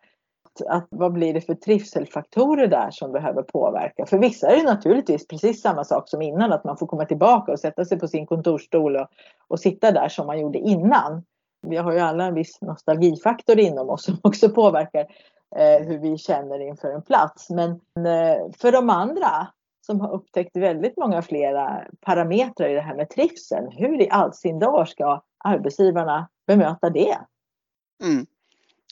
Att, 0.67 0.87
vad 0.89 1.13
blir 1.13 1.33
det 1.33 1.41
för 1.41 1.55
trivselfaktorer 1.55 2.67
där 2.67 2.91
som 2.91 3.11
behöver 3.11 3.43
påverka? 3.43 4.05
För 4.05 4.17
vissa 4.17 4.47
är 4.47 4.57
det 4.57 4.63
naturligtvis 4.63 5.27
precis 5.27 5.61
samma 5.61 5.83
sak 5.83 6.09
som 6.09 6.21
innan, 6.21 6.51
att 6.51 6.63
man 6.63 6.77
får 6.77 6.87
komma 6.87 7.05
tillbaka 7.05 7.51
och 7.51 7.59
sätta 7.59 7.85
sig 7.85 7.99
på 7.99 8.07
sin 8.07 8.25
kontorsstol 8.25 8.95
och, 8.95 9.07
och 9.47 9.59
sitta 9.59 9.91
där 9.91 10.09
som 10.09 10.27
man 10.27 10.39
gjorde 10.39 10.59
innan. 10.59 11.23
Vi 11.61 11.77
har 11.77 11.91
ju 11.91 11.99
alla 11.99 12.25
en 12.25 12.33
viss 12.33 12.61
nostalgifaktor 12.61 13.59
inom 13.59 13.89
oss 13.89 14.03
som 14.03 14.17
också 14.23 14.49
påverkar 14.49 15.05
eh, 15.55 15.87
hur 15.87 15.99
vi 15.99 16.17
känner 16.17 16.59
inför 16.59 16.91
en 16.91 17.01
plats. 17.01 17.49
Men 17.49 17.71
eh, 18.05 18.51
för 18.57 18.71
de 18.71 18.89
andra 18.89 19.47
som 19.81 20.01
har 20.01 20.13
upptäckt 20.13 20.57
väldigt 20.57 20.97
många 20.97 21.21
flera 21.21 21.85
parametrar 22.01 22.69
i 22.69 22.73
det 22.73 22.81
här 22.81 22.95
med 22.95 23.09
trivseln. 23.09 23.71
Hur 23.71 24.01
i 24.01 24.09
all 24.09 24.33
sin 24.33 24.59
dag 24.59 24.87
ska 24.87 25.21
arbetsgivarna 25.37 26.29
bemöta 26.47 26.89
det? 26.89 27.17
Mm, 28.03 28.25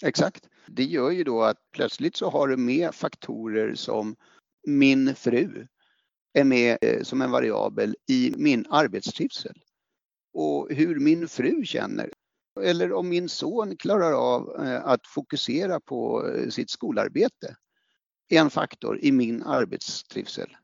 exakt. 0.04 0.46
Det 0.68 0.84
gör 0.84 1.12
ju 1.12 1.24
då 1.24 1.44
att 1.44 1.58
plötsligt 1.72 2.16
så 2.16 2.30
har 2.30 2.48
du 2.48 2.58
med 2.58 2.96
faktorer 2.96 3.76
som 3.76 4.16
min 4.68 5.16
fru 5.16 5.68
är 6.34 6.44
med 6.44 6.78
eh, 6.82 7.04
som 7.04 7.22
en 7.22 7.32
variabel 7.32 7.96
i 8.10 8.34
min 8.38 8.66
arbetstrivsel. 8.70 9.62
Och 10.34 10.68
hur 10.72 11.00
min 11.00 11.28
fru 11.28 11.66
känner. 11.66 12.12
Eller 12.62 12.94
om 12.94 13.10
min 13.10 13.30
son 13.30 13.78
klarar 13.78 14.12
av 14.12 14.66
eh, 14.66 14.86
att 14.86 15.08
fokusera 15.08 15.80
på 15.80 16.28
eh, 16.28 16.50
sitt 16.50 16.70
skolarbete. 16.70 17.56
En 18.30 18.50
faktor 18.50 19.00
i 19.02 19.12
min 19.12 19.44
arbetstrivsel. 19.44 20.58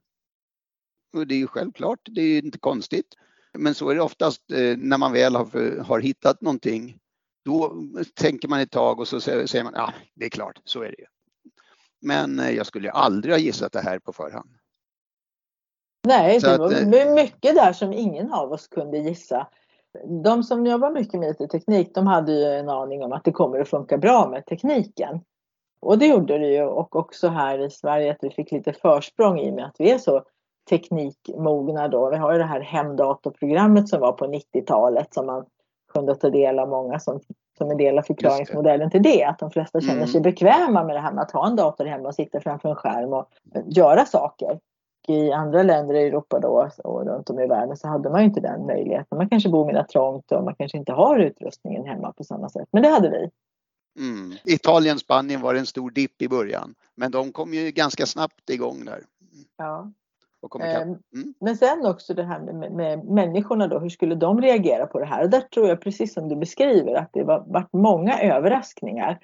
Och 1.13 1.27
det 1.27 1.35
är 1.35 1.39
ju 1.39 1.47
självklart, 1.47 1.99
det 2.05 2.21
är 2.21 2.45
inte 2.45 2.59
konstigt. 2.59 3.13
Men 3.57 3.75
så 3.75 3.89
är 3.89 3.95
det 3.95 4.01
oftast 4.01 4.41
när 4.77 4.97
man 4.97 5.13
väl 5.13 5.35
har, 5.35 5.79
har 5.83 5.99
hittat 5.99 6.41
någonting. 6.41 6.99
Då 7.45 7.73
tänker 8.15 8.47
man 8.47 8.59
ett 8.59 8.71
tag 8.71 8.99
och 8.99 9.07
så 9.07 9.19
säger 9.21 9.63
man, 9.63 9.73
ja 9.75 9.93
det 10.13 10.25
är 10.25 10.29
klart, 10.29 10.59
så 10.63 10.81
är 10.81 10.87
det 10.87 10.99
ju. 10.99 11.05
Men 12.01 12.39
eh, 12.39 12.49
jag 12.49 12.65
skulle 12.65 12.91
aldrig 12.91 13.33
ha 13.33 13.39
gissat 13.39 13.71
det 13.71 13.81
här 13.81 13.99
på 13.99 14.13
förhand. 14.13 14.49
Nej, 16.07 16.39
det 16.39 16.57
var 16.57 16.95
eh, 16.95 17.13
mycket 17.15 17.55
där 17.55 17.73
som 17.73 17.93
ingen 17.93 18.33
av 18.33 18.51
oss 18.51 18.67
kunde 18.67 18.97
gissa. 18.97 19.47
De 20.23 20.43
som 20.43 20.65
jobbar 20.65 20.91
mycket 20.91 21.19
med 21.19 21.29
IT-teknik, 21.29 21.91
de 21.93 22.07
hade 22.07 22.31
ju 22.31 22.45
en 22.45 22.69
aning 22.69 23.03
om 23.03 23.11
att 23.11 23.23
det 23.23 23.31
kommer 23.31 23.59
att 23.59 23.69
funka 23.69 23.97
bra 23.97 24.29
med 24.29 24.45
tekniken. 24.45 25.21
Och 25.79 25.97
det 25.97 26.07
gjorde 26.07 26.37
det 26.37 26.47
ju 26.47 26.63
och 26.63 26.95
också 26.95 27.27
här 27.27 27.59
i 27.59 27.69
Sverige 27.69 28.11
att 28.11 28.17
vi 28.21 28.29
fick 28.29 28.51
lite 28.51 28.73
försprång 28.73 29.39
i 29.39 29.51
och 29.51 29.55
med 29.55 29.65
att 29.65 29.75
vi 29.79 29.91
är 29.91 29.97
så 29.97 30.23
teknikmogna 30.69 31.87
då. 31.87 32.09
Vi 32.09 32.17
har 32.17 32.31
ju 32.31 32.37
det 32.37 32.45
här 32.45 32.61
hemdatorprogrammet 32.61 33.89
som 33.89 33.99
var 33.99 34.11
på 34.11 34.25
90-talet 34.25 35.13
som 35.13 35.25
man 35.25 35.45
kunde 35.93 36.15
ta 36.15 36.29
del 36.29 36.59
av 36.59 36.69
många 36.69 36.99
som, 36.99 37.19
som 37.57 37.71
en 37.71 37.77
del 37.77 37.97
av 37.97 38.01
förklaringsmodellen 38.01 38.91
till 38.91 39.03
det. 39.03 39.23
Att 39.23 39.39
de 39.39 39.51
flesta 39.51 39.81
känner 39.81 39.95
mm. 39.95 40.07
sig 40.07 40.21
bekväma 40.21 40.83
med 40.83 40.95
det 40.95 40.99
här 40.99 41.13
med 41.13 41.21
att 41.21 41.31
ha 41.31 41.47
en 41.47 41.55
dator 41.55 41.85
hemma 41.85 42.07
och 42.07 42.15
sitta 42.15 42.41
framför 42.41 42.69
en 42.69 42.75
skärm 42.75 43.13
och 43.13 43.29
göra 43.65 44.05
saker. 44.05 44.59
I 45.07 45.31
andra 45.31 45.63
länder 45.63 45.95
i 45.95 46.07
Europa 46.07 46.39
då 46.39 46.69
och 46.83 47.05
runt 47.05 47.29
om 47.29 47.39
i 47.39 47.47
världen 47.47 47.77
så 47.77 47.87
hade 47.87 48.09
man 48.09 48.19
ju 48.19 48.25
inte 48.25 48.39
den 48.39 48.65
möjligheten. 48.65 49.17
Man 49.17 49.29
kanske 49.29 49.49
bor 49.49 49.65
mer 49.65 49.83
trångt 49.83 50.31
och 50.31 50.43
man 50.43 50.55
kanske 50.55 50.77
inte 50.77 50.91
har 50.91 51.19
utrustningen 51.19 51.85
hemma 51.85 52.13
på 52.13 52.23
samma 52.23 52.49
sätt. 52.49 52.67
Men 52.71 52.83
det 52.83 52.89
hade 52.89 53.09
vi. 53.09 53.29
Mm. 53.99 54.37
Italien, 54.43 54.99
Spanien 54.99 55.41
var 55.41 55.55
en 55.55 55.65
stor 55.65 55.91
dipp 55.91 56.21
i 56.21 56.29
början. 56.29 56.75
Men 56.95 57.11
de 57.11 57.31
kom 57.31 57.53
ju 57.53 57.71
ganska 57.71 58.05
snabbt 58.05 58.49
igång 58.49 58.85
där. 58.85 58.99
Ja. 59.57 59.91
Ehm, 60.61 60.87
mm. 60.87 61.33
Men 61.39 61.57
sen 61.57 61.85
också 61.85 62.13
det 62.13 62.23
här 62.23 62.39
med, 62.39 62.71
med, 62.71 63.05
människorna 63.05 63.67
då, 63.67 63.79
hur 63.79 63.89
skulle 63.89 64.15
de 64.15 64.41
reagera 64.41 64.87
på 64.87 64.99
det 64.99 65.05
här? 65.05 65.23
Och 65.23 65.29
där 65.29 65.41
tror 65.41 65.67
jag 65.67 65.81
precis 65.81 66.13
som 66.13 66.29
du 66.29 66.35
beskriver 66.35 66.93
att 66.93 67.09
det 67.13 67.23
var, 67.23 67.43
varit 67.47 67.73
många 67.73 68.19
överraskningar. 68.19 69.19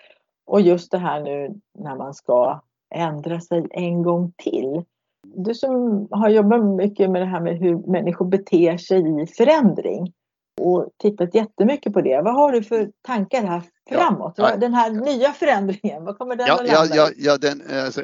Och 0.45 0.61
just 0.61 0.91
det 0.91 0.97
här 0.97 1.21
nu 1.21 1.59
när 1.79 1.95
man 1.95 2.13
ska 2.13 2.61
ändra 2.95 3.41
sig 3.41 3.67
en 3.69 4.03
gång 4.03 4.33
till. 4.37 4.83
Du 5.23 5.53
som 5.53 6.07
har 6.11 6.29
jobbat 6.29 6.65
mycket 6.65 7.09
med 7.09 7.21
det 7.21 7.25
här 7.25 7.41
med 7.41 7.57
hur 7.57 7.77
människor 7.77 8.25
beter 8.25 8.77
sig 8.77 9.21
i 9.23 9.27
förändring 9.27 10.13
och 10.59 10.89
tittat 10.97 11.35
jättemycket 11.35 11.93
på 11.93 12.01
det. 12.01 12.21
Vad 12.21 12.33
har 12.33 12.51
du 12.51 12.63
för 12.63 12.91
tankar 13.01 13.43
här 13.43 13.61
framåt? 13.89 14.33
Ja, 14.37 14.55
den 14.55 14.73
här 14.73 14.91
nya 14.91 15.31
förändringen, 15.31 16.05
vad 16.05 16.17
kommer 16.17 16.35
den 16.35 16.47
ja, 16.47 16.53
att 16.53 16.67
landa 16.67 16.95
ja, 16.95 17.09
ja, 17.17 17.37
den, 17.37 17.61
alltså, 17.85 18.01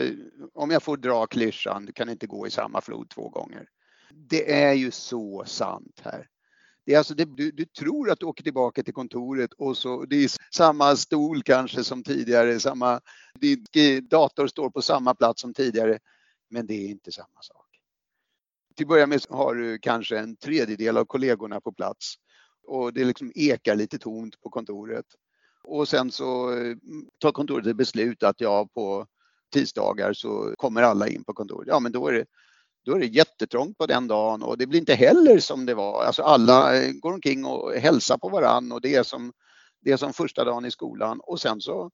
om 0.55 0.71
jag 0.71 0.83
får 0.83 0.97
dra 0.97 1.27
klyschan, 1.27 1.85
du 1.85 1.93
kan 1.93 2.09
inte 2.09 2.27
gå 2.27 2.47
i 2.47 2.51
samma 2.51 2.81
flod 2.81 3.09
två 3.09 3.29
gånger. 3.29 3.67
Det 4.13 4.53
är 4.53 4.73
ju 4.73 4.91
så 4.91 5.43
sant 5.45 6.01
här. 6.03 6.27
Det 6.85 6.93
är 6.93 6.97
alltså 6.97 7.13
det, 7.13 7.25
du, 7.25 7.51
du, 7.51 7.65
tror 7.65 8.11
att 8.11 8.19
du 8.19 8.25
åker 8.25 8.43
tillbaka 8.43 8.83
till 8.83 8.93
kontoret 8.93 9.53
och 9.53 9.77
så 9.77 10.05
det 10.05 10.15
är 10.15 10.31
samma 10.51 10.95
stol 10.95 11.43
kanske 11.43 11.83
som 11.83 12.03
tidigare, 12.03 12.59
samma, 12.59 13.01
din 13.39 13.65
dator 14.07 14.47
står 14.47 14.69
på 14.69 14.81
samma 14.81 15.15
plats 15.15 15.41
som 15.41 15.53
tidigare. 15.53 15.99
Men 16.49 16.67
det 16.67 16.73
är 16.73 16.87
inte 16.87 17.11
samma 17.11 17.41
sak. 17.41 17.65
Till 18.75 18.83
att 18.85 18.89
börja 18.89 19.07
med 19.07 19.21
har 19.29 19.55
du 19.55 19.79
kanske 19.79 20.19
en 20.19 20.35
tredjedel 20.35 20.97
av 20.97 21.05
kollegorna 21.05 21.61
på 21.61 21.71
plats 21.71 22.15
och 22.67 22.93
det 22.93 23.05
liksom 23.05 23.31
ekar 23.35 23.75
lite 23.75 23.99
tomt 23.99 24.41
på 24.41 24.49
kontoret. 24.49 25.05
Och 25.63 25.87
sen 25.87 26.11
så 26.11 26.57
eh, 26.57 26.75
tar 27.19 27.31
kontoret 27.31 27.67
ett 27.67 27.75
beslut 27.75 28.23
att 28.23 28.41
ja, 28.41 28.69
på 28.73 29.07
tisdagar 29.53 30.13
så 30.13 30.53
kommer 30.57 30.81
alla 30.81 31.07
in 31.07 31.23
på 31.23 31.33
kontoret. 31.33 31.67
Ja, 31.67 31.79
men 31.79 31.91
då 31.91 32.07
är 32.07 32.13
det, 32.13 32.25
då 32.85 32.95
är 32.95 32.99
det 32.99 33.05
jättetrångt 33.05 33.77
på 33.77 33.85
den 33.85 34.07
dagen 34.07 34.43
och 34.43 34.57
det 34.57 34.67
blir 34.67 34.79
inte 34.79 34.95
heller 34.95 35.39
som 35.39 35.65
det 35.65 35.73
var. 35.73 36.03
Alltså 36.03 36.23
alla 36.23 36.77
eh, 36.77 36.91
går 36.91 37.13
omkring 37.13 37.45
och 37.45 37.73
hälsar 37.73 38.17
på 38.17 38.29
varann 38.29 38.71
och 38.71 38.81
det 38.81 38.95
är 38.95 39.03
som, 39.03 39.33
det 39.81 39.91
är 39.91 39.97
som 39.97 40.13
första 40.13 40.43
dagen 40.43 40.65
i 40.65 40.71
skolan 40.71 41.19
och 41.19 41.41
sen 41.41 41.61
så 41.61 41.91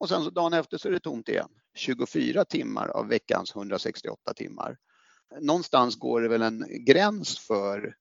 och 0.00 0.08
sen 0.08 0.24
så 0.24 0.30
dagen 0.30 0.52
efter 0.52 0.78
så 0.78 0.88
är 0.88 0.92
det 0.92 1.00
tomt 1.00 1.28
igen. 1.28 1.48
24 1.74 2.44
timmar 2.44 2.88
av 2.88 3.08
veckans 3.08 3.56
168 3.56 4.34
timmar. 4.34 4.78
Någonstans 5.40 5.96
går 5.96 6.20
det 6.20 6.28
väl 6.28 6.42
en 6.42 6.84
gräns 6.84 7.38
för 7.38 7.94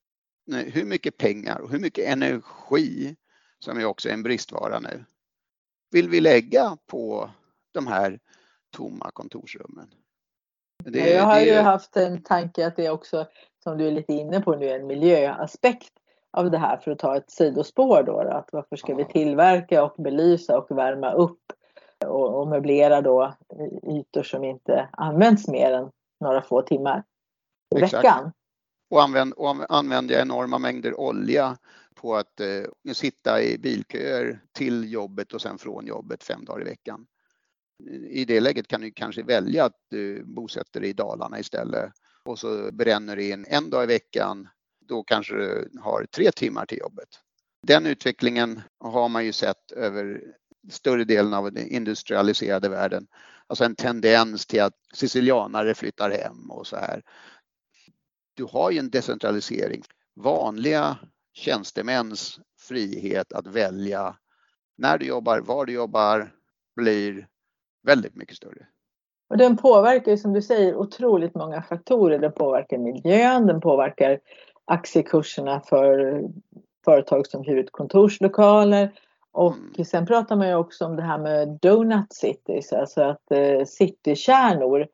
eh, 0.51 0.57
hur 0.57 0.85
mycket 0.85 1.17
pengar 1.17 1.59
och 1.59 1.71
hur 1.71 1.79
mycket 1.79 2.07
energi, 2.07 3.15
som 3.59 3.79
ju 3.79 3.85
också 3.85 4.09
är 4.09 4.13
en 4.13 4.23
bristvara 4.23 4.79
nu, 4.79 5.05
vill 5.91 6.09
vi 6.09 6.21
lägga 6.21 6.77
på 6.87 7.31
de 7.85 7.87
här 7.87 8.19
tomma 8.77 9.11
kontorsrummen? 9.13 9.87
Det, 10.83 11.09
jag 11.09 11.23
har 11.23 11.35
det... 11.35 11.45
ju 11.45 11.55
haft 11.55 11.97
en 11.97 12.23
tanke 12.23 12.67
att 12.67 12.75
det 12.75 12.85
är 12.85 12.91
också, 12.91 13.27
som 13.63 13.77
du 13.77 13.87
är 13.87 13.91
lite 13.91 14.13
inne 14.13 14.41
på 14.41 14.55
nu, 14.55 14.69
en 14.69 14.87
miljöaspekt 14.87 15.93
av 16.31 16.51
det 16.51 16.57
här 16.57 16.77
för 16.77 16.91
att 16.91 16.99
ta 16.99 17.17
ett 17.17 17.31
sidospår 17.31 18.03
då. 18.03 18.23
då 18.23 18.29
att 18.29 18.49
varför 18.51 18.75
ska 18.75 18.95
vi 18.95 19.05
tillverka 19.05 19.83
och 19.83 20.03
belysa 20.03 20.57
och 20.57 20.77
värma 20.77 21.11
upp 21.11 21.41
och, 22.05 22.39
och 22.39 22.47
möblera 22.47 23.01
då 23.01 23.33
ytor 23.83 24.23
som 24.23 24.43
inte 24.43 24.89
används 24.91 25.47
mer 25.47 25.71
än 25.71 25.91
några 26.19 26.41
få 26.41 26.61
timmar 26.61 27.03
i 27.75 27.83
Exakt. 27.83 27.93
veckan 27.93 28.31
och, 28.89 29.03
använd, 29.03 29.33
och 29.33 29.55
använder 29.69 30.13
jag 30.13 30.21
enorma 30.21 30.57
mängder 30.57 30.99
olja 30.99 31.57
på 31.95 32.15
att 32.15 32.39
eh, 32.39 32.93
sitta 32.93 33.41
i 33.41 33.57
bilköer 33.57 34.39
till 34.51 34.93
jobbet 34.93 35.33
och 35.33 35.41
sen 35.41 35.57
från 35.57 35.85
jobbet 35.85 36.23
fem 36.23 36.45
dagar 36.45 36.61
i 36.61 36.69
veckan. 36.69 37.05
I 38.09 38.25
det 38.25 38.39
läget 38.39 38.67
kan 38.67 38.81
du 38.81 38.91
kanske 38.91 39.23
välja 39.23 39.65
att 39.65 39.71
eh, 39.71 39.97
du 39.97 40.23
bosätter 40.23 40.79
dig 40.79 40.89
i 40.89 40.93
Dalarna 40.93 41.39
istället 41.39 41.91
och 42.25 42.39
så 42.39 42.71
bränner 42.71 43.15
du 43.15 43.29
in 43.29 43.45
en 43.49 43.69
dag 43.69 43.83
i 43.83 43.87
veckan. 43.87 44.47
Då 44.87 45.03
kanske 45.03 45.35
du 45.35 45.69
har 45.81 46.05
tre 46.05 46.31
timmar 46.31 46.65
till 46.65 46.77
jobbet. 46.77 47.09
Den 47.67 47.85
utvecklingen 47.85 48.61
har 48.79 49.09
man 49.09 49.25
ju 49.25 49.31
sett 49.31 49.71
över 49.71 50.21
större 50.69 51.03
delen 51.03 51.33
av 51.33 51.51
den 51.51 51.67
industrialiserade 51.67 52.69
världen. 52.69 53.07
Alltså 53.47 53.63
en 53.63 53.75
tendens 53.75 54.45
till 54.45 54.61
att 54.61 54.75
sicilianare 54.93 55.73
flyttar 55.73 56.09
hem 56.09 56.51
och 56.51 56.67
så 56.67 56.75
här 56.75 57.03
du 58.39 58.45
har 58.45 58.71
ju 58.71 58.79
en 58.79 58.89
decentralisering. 58.89 59.83
Vanliga 60.15 60.97
tjänstemäns 61.33 62.39
frihet 62.59 63.33
att 63.33 63.47
välja 63.47 64.17
när 64.77 64.97
du 64.97 65.05
jobbar, 65.05 65.39
var 65.39 65.65
du 65.65 65.73
jobbar 65.73 66.33
blir 66.75 67.27
väldigt 67.83 68.15
mycket 68.15 68.35
större. 68.35 68.67
Och 69.29 69.37
den 69.37 69.57
påverkar 69.57 70.15
som 70.15 70.33
du 70.33 70.41
säger 70.41 70.75
otroligt 70.75 71.35
många 71.35 71.61
faktorer. 71.61 72.19
Den 72.19 72.31
påverkar 72.31 72.77
miljön, 72.77 73.47
den 73.47 73.61
påverkar 73.61 74.19
aktiekurserna 74.65 75.61
för 75.61 76.21
företag 76.85 77.27
som 77.27 77.43
hyr 77.43 77.55
ut 77.55 77.71
kontorslokaler. 77.71 78.91
Och 79.31 79.53
mm. 79.53 79.85
sen 79.85 80.05
pratar 80.05 80.35
man 80.35 80.47
ju 80.47 80.55
också 80.55 80.85
om 80.85 80.95
det 80.95 81.01
här 81.01 81.17
med 81.17 81.59
donut 81.61 82.13
cities, 82.13 82.73
alltså 82.73 83.01
att 83.01 83.31
eh, 83.31 83.65
citykärnor 83.65 84.87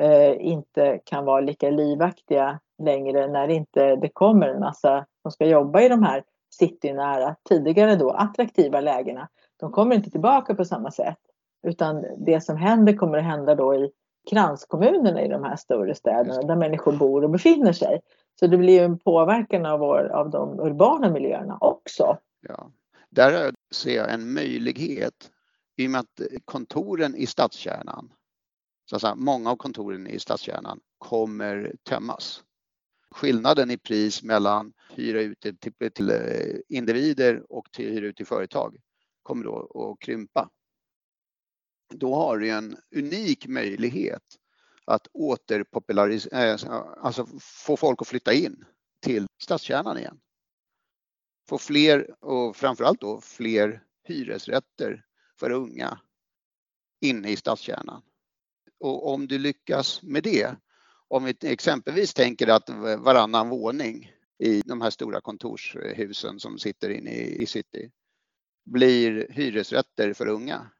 eh, 0.00 0.46
inte 0.46 1.00
kan 1.04 1.24
vara 1.24 1.40
lika 1.40 1.70
livaktiga 1.70 2.60
längre 2.82 3.26
när 3.26 3.48
inte 3.48 3.96
det 3.96 4.08
kommer 4.08 4.48
en 4.48 4.60
massa 4.60 5.06
som 5.22 5.30
ska 5.30 5.46
jobba 5.46 5.80
i 5.80 5.88
de 5.88 6.02
här 6.02 6.24
citynära, 6.50 7.36
tidigare 7.48 7.96
då 7.96 8.10
attraktiva 8.10 8.80
lägena. 8.80 9.28
De 9.60 9.72
kommer 9.72 9.96
inte 9.96 10.10
tillbaka 10.10 10.54
på 10.54 10.64
samma 10.64 10.90
sätt. 10.90 11.18
Utan 11.62 12.04
det 12.16 12.40
som 12.40 12.56
händer 12.56 12.96
kommer 12.96 13.18
att 13.18 13.24
hända 13.24 13.54
då 13.54 13.74
i 13.74 13.90
kranskommunerna 14.30 15.22
i 15.22 15.28
de 15.28 15.44
här 15.44 15.56
större 15.56 15.94
städerna 15.94 16.42
där 16.42 16.56
människor 16.56 16.92
bor 16.92 17.24
och 17.24 17.30
befinner 17.30 17.72
sig. 17.72 18.00
Så 18.40 18.46
det 18.46 18.56
blir 18.56 18.78
ju 18.78 18.84
en 18.84 18.98
påverkan 18.98 19.66
av, 19.66 19.80
vår, 19.80 20.08
av 20.08 20.30
de 20.30 20.60
urbana 20.60 21.10
miljöerna 21.10 21.58
också. 21.60 22.18
Ja. 22.48 22.70
Där 23.10 23.52
ser 23.74 23.96
jag 23.96 24.12
en 24.12 24.32
möjlighet 24.32 25.30
i 25.76 25.86
och 25.86 25.90
med 25.90 26.00
att 26.00 26.20
kontoren 26.44 27.14
i 27.14 27.26
stadskärnan, 27.26 28.12
så 28.90 28.98
säga, 28.98 29.14
många 29.14 29.50
av 29.50 29.56
kontoren 29.56 30.06
i 30.06 30.18
stadskärnan 30.18 30.80
kommer 30.98 31.72
tömmas 31.88 32.42
skillnaden 33.12 33.70
i 33.70 33.78
pris 33.78 34.22
mellan 34.22 34.72
hyra 34.90 35.20
ut 35.20 35.40
till, 35.40 35.90
till 35.92 36.10
eh, 36.10 36.16
individer 36.68 37.42
och 37.48 37.72
till 37.72 37.92
hyra 37.92 38.06
ut 38.06 38.16
till 38.16 38.26
företag 38.26 38.76
kommer 39.22 39.44
då 39.44 39.90
att 39.92 40.04
krympa. 40.04 40.48
Då 41.94 42.14
har 42.14 42.38
du 42.38 42.50
en 42.50 42.76
unik 42.96 43.46
möjlighet 43.46 44.38
att 44.84 45.06
återpopularisera, 45.12 46.52
eh, 46.52 46.84
alltså 47.00 47.26
få 47.40 47.76
folk 47.76 48.02
att 48.02 48.08
flytta 48.08 48.32
in 48.32 48.64
till 49.00 49.26
stadskärnan 49.42 49.98
igen. 49.98 50.20
Få 51.48 51.58
fler 51.58 52.24
och 52.24 52.56
framförallt 52.56 53.00
då 53.00 53.20
fler 53.20 53.82
hyresrätter 54.04 55.04
för 55.40 55.50
unga 55.50 55.98
inne 57.00 57.30
i 57.30 57.36
stadskärnan. 57.36 58.02
Och 58.80 59.12
om 59.12 59.26
du 59.26 59.38
lyckas 59.38 60.02
med 60.02 60.22
det 60.22 60.56
om 61.08 61.24
vi 61.24 61.36
exempelvis 61.40 62.14
tänker 62.14 62.48
att 62.48 62.70
varannan 62.98 63.48
våning 63.48 64.12
i 64.38 64.62
de 64.64 64.80
här 64.80 64.90
stora 64.90 65.20
kontorshusen 65.20 66.40
som 66.40 66.58
sitter 66.58 66.90
inne 66.90 67.10
i 67.10 67.46
city 67.46 67.90
blir 68.64 69.26
hyresrätter 69.30 70.12
för 70.12 70.26
unga. 70.26 70.70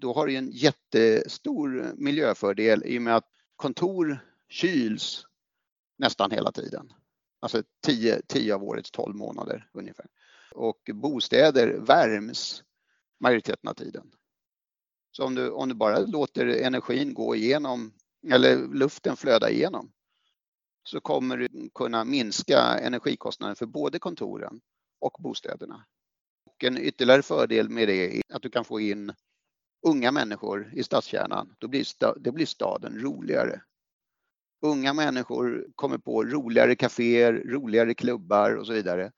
Då 0.00 0.12
har 0.12 0.26
du 0.26 0.34
en 0.34 0.50
jättestor 0.50 1.94
miljöfördel 1.96 2.82
i 2.86 2.98
och 2.98 3.02
med 3.02 3.16
att 3.16 3.30
kontor 3.56 4.18
kyls 4.48 5.26
nästan 5.98 6.30
hela 6.30 6.52
tiden. 6.52 6.92
Alltså 7.40 7.62
10, 7.86 8.22
10 8.26 8.54
av 8.54 8.64
årets 8.64 8.90
12 8.90 9.16
månader 9.16 9.70
ungefär. 9.72 10.06
Och 10.54 10.90
bostäder 10.94 11.78
värms 11.78 12.62
majoriteten 13.20 13.68
av 13.68 13.74
tiden. 13.74 14.10
Så 15.12 15.24
om 15.24 15.34
du, 15.34 15.50
om 15.50 15.68
du 15.68 15.74
bara 15.74 15.98
låter 15.98 16.46
energin 16.46 17.14
gå 17.14 17.36
igenom 17.36 17.92
eller 18.30 18.68
luften 18.74 19.16
flöda 19.16 19.50
igenom 19.50 19.92
så 20.82 21.00
kommer 21.00 21.36
du 21.36 21.70
kunna 21.74 22.04
minska 22.04 22.60
energikostnaden 22.62 23.56
för 23.56 23.66
både 23.66 23.98
kontoren 23.98 24.60
och 25.00 25.16
bostäderna. 25.18 25.86
Och 26.44 26.64
en 26.64 26.78
ytterligare 26.78 27.22
fördel 27.22 27.68
med 27.68 27.88
det 27.88 28.16
är 28.16 28.22
att 28.28 28.42
du 28.42 28.50
kan 28.50 28.64
få 28.64 28.80
in 28.80 29.12
unga 29.82 30.12
människor 30.12 30.70
i 30.72 30.82
stadskärnan, 30.82 31.54
då 31.58 31.68
blir, 31.68 31.84
sta, 31.84 32.14
det 32.18 32.32
blir 32.32 32.46
staden 32.46 33.00
roligare. 33.00 33.62
Unga 34.62 34.92
människor 34.92 35.66
kommer 35.74 35.98
på 35.98 36.24
roligare 36.24 36.76
kaféer, 36.76 37.32
roligare 37.32 37.94
klubbar 37.94 38.56
och 38.56 38.66
så 38.66 38.72
vidare. 38.72 39.12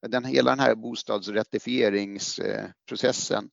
Den, 0.00 0.24
hela 0.24 0.50
den 0.50 0.60
här 0.60 0.74
bostadsrättifieringsprocessen 0.74 3.44
eh, 3.44 3.50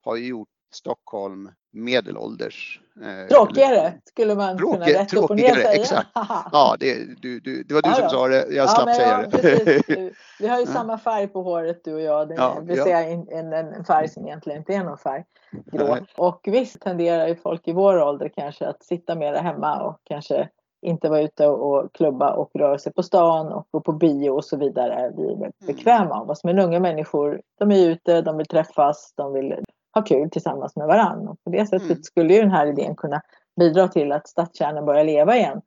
har 0.00 0.16
ju 0.16 0.26
gjort 0.26 0.48
Stockholm 0.70 1.50
medelålders. 1.72 2.80
Eh, 3.02 3.28
tråkigare 3.28 3.92
skulle 4.04 4.34
man 4.34 4.58
tråkig, 4.58 4.84
kunna 4.84 5.00
rätt 5.00 5.14
upp 5.14 5.30
och 5.30 5.36
ner 5.36 5.54
säga. 5.54 5.72
Exakt. 5.72 6.08
Ja, 6.52 6.76
det, 6.80 7.20
du, 7.22 7.40
du, 7.40 7.62
det 7.62 7.74
var 7.74 7.82
du 7.82 7.88
ja, 7.88 7.94
som 7.94 8.04
ja. 8.04 8.10
sa 8.10 8.28
det, 8.28 8.46
jag 8.50 8.70
slapp 8.70 8.88
ja, 8.88 8.94
säga 8.94 9.28
det. 9.28 10.12
Vi 10.40 10.46
har 10.48 10.60
ju 10.60 10.66
samma 10.66 10.98
färg 10.98 11.28
på 11.28 11.42
håret 11.42 11.84
du 11.84 11.94
och 11.94 12.00
jag, 12.00 12.28
det 12.28 12.34
ja, 12.34 12.60
vill 12.62 12.82
säga 12.82 13.04
en, 13.04 13.52
en, 13.52 13.84
färg 13.84 14.08
som 14.08 14.26
egentligen 14.26 14.58
inte 14.58 14.74
är 14.74 14.84
någon 14.84 14.98
färg, 14.98 15.24
grå. 15.72 15.96
Och 16.16 16.40
visst 16.44 16.80
tenderar 16.80 17.28
ju 17.28 17.36
folk 17.36 17.68
i 17.68 17.72
vår 17.72 18.02
ålder 18.02 18.30
kanske 18.34 18.66
att 18.66 18.82
sitta 18.84 19.14
mer 19.14 19.34
hemma 19.34 19.82
och 19.82 20.00
kanske 20.04 20.48
inte 20.82 21.08
vara 21.08 21.20
ute 21.20 21.46
och 21.46 21.92
klubba 21.92 22.32
och 22.32 22.50
röra 22.54 22.78
sig 22.78 22.92
på 22.92 23.02
stan 23.02 23.52
och 23.52 23.66
gå 23.70 23.80
på 23.80 23.92
bio 23.92 24.30
och 24.30 24.44
så 24.44 24.56
vidare. 24.56 25.12
Vi 25.16 25.22
är 25.22 25.36
mm. 25.36 25.52
bekväma 25.66 26.20
av 26.20 26.30
oss. 26.30 26.44
Men 26.44 26.58
unga 26.58 26.80
människor, 26.80 27.40
de 27.58 27.72
är 27.72 27.88
ute, 27.88 28.22
de 28.22 28.36
vill 28.36 28.46
träffas, 28.46 29.12
de 29.16 29.32
vill 29.32 29.54
ha 29.94 30.02
kul 30.02 30.30
tillsammans 30.30 30.76
med 30.76 30.86
varandra. 30.86 31.30
Och 31.30 31.44
på 31.44 31.50
det 31.50 31.66
sättet 31.66 31.90
mm. 31.90 32.02
skulle 32.02 32.34
ju 32.34 32.40
den 32.40 32.50
här 32.50 32.66
idén 32.66 32.96
kunna 32.96 33.22
bidra 33.60 33.88
till 33.88 34.12
att 34.12 34.28
stadskärnan 34.28 34.86
börjar 34.86 35.04
leva 35.04 35.36
igen. 35.36 35.62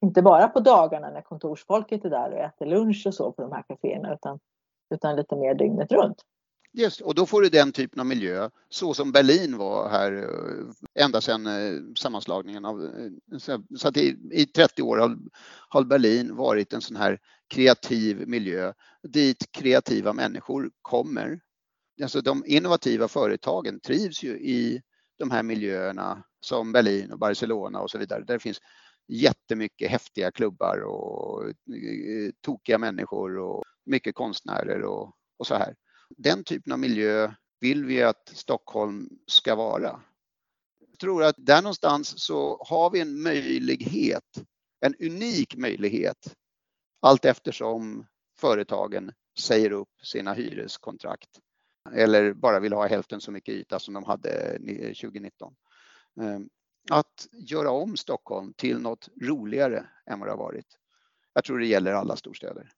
Inte 0.00 0.22
bara 0.22 0.48
på 0.48 0.60
dagarna 0.60 1.10
när 1.10 1.22
kontorsfolket 1.22 2.04
är 2.04 2.10
där 2.10 2.32
och 2.32 2.38
äter 2.38 2.66
lunch 2.66 3.02
och 3.06 3.14
så 3.14 3.32
på 3.32 3.42
de 3.42 3.52
här 3.52 3.62
kaféerna 3.68 4.14
utan, 4.14 4.38
utan 4.94 5.16
lite 5.16 5.36
mer 5.36 5.54
dygnet 5.54 5.92
runt. 5.92 6.22
Just, 6.74 7.00
och 7.00 7.14
då 7.14 7.26
får 7.26 7.42
du 7.42 7.48
den 7.48 7.72
typen 7.72 8.00
av 8.00 8.06
miljö 8.06 8.50
så 8.68 8.94
som 8.94 9.12
Berlin 9.12 9.58
var 9.58 9.88
här 9.88 10.12
eh, 10.12 11.04
ända 11.04 11.20
sedan 11.20 11.46
eh, 11.46 11.80
sammanslagningen 11.96 12.64
av... 12.64 12.84
Eh, 12.84 13.38
så 13.76 13.88
att 13.88 13.96
i, 13.96 14.16
i 14.32 14.46
30 14.46 14.82
år 14.82 14.98
har, 14.98 15.18
har 15.68 15.84
Berlin 15.84 16.36
varit 16.36 16.72
en 16.72 16.80
sån 16.80 16.96
här 16.96 17.18
kreativ 17.48 18.28
miljö 18.28 18.72
dit 19.02 19.52
kreativa 19.52 20.12
människor 20.12 20.70
kommer 20.82 21.40
alltså 22.02 22.20
de 22.20 22.44
innovativa 22.46 23.08
företagen 23.08 23.80
trivs 23.80 24.22
ju 24.22 24.38
i 24.38 24.82
de 25.18 25.30
här 25.30 25.42
miljöerna 25.42 26.24
som 26.40 26.72
Berlin 26.72 27.12
och 27.12 27.18
Barcelona 27.18 27.80
och 27.80 27.90
så 27.90 27.98
vidare. 27.98 28.24
Där 28.24 28.34
det 28.34 28.40
finns 28.40 28.60
jättemycket 29.08 29.90
häftiga 29.90 30.30
klubbar 30.30 30.82
och 30.84 31.44
eh, 31.48 32.30
tokiga 32.40 32.78
människor 32.78 33.38
och 33.38 33.64
mycket 33.86 34.14
konstnärer 34.14 34.82
och, 34.82 35.14
och 35.38 35.46
så 35.46 35.54
här. 35.54 35.74
Den 36.16 36.44
typen 36.44 36.72
av 36.72 36.78
miljö 36.78 37.32
vill 37.60 37.84
vi 37.84 38.02
att 38.02 38.28
Stockholm 38.28 39.08
ska 39.26 39.54
vara. 39.54 40.00
Jag 40.90 40.98
tror 40.98 41.24
att 41.24 41.36
där 41.38 41.62
någonstans 41.62 42.14
så 42.16 42.64
har 42.68 42.90
vi 42.90 43.00
en 43.00 43.22
möjlighet, 43.22 44.44
en 44.80 44.94
unik 45.00 45.56
möjlighet 45.56 46.34
allt 47.00 47.24
eftersom 47.24 48.06
företagen 48.38 49.12
säger 49.38 49.72
upp 49.72 49.88
sina 50.02 50.34
hyreskontrakt 50.34 51.38
eller 51.94 52.32
bara 52.32 52.60
vill 52.60 52.72
ha 52.72 52.86
hälften 52.86 53.20
så 53.20 53.30
mycket 53.30 53.54
yta 53.54 53.78
som 53.78 53.94
de 53.94 54.04
hade 54.04 54.58
2019. 55.02 55.54
Eh, 56.20 56.26
ehm, 56.26 56.48
att 56.90 57.26
göra 57.32 57.70
om 57.70 57.96
Stockholm 57.96 58.52
till 58.56 58.78
något 58.78 59.08
roligare 59.22 59.84
än 60.06 60.18
vad 60.18 60.28
det 60.28 60.32
har 60.32 60.38
varit. 60.38 60.66
Jag 61.34 61.44
tror 61.44 61.58
det 61.58 61.66
gäller 61.66 61.92
alla 61.92 62.16
storstäder. 62.16 62.68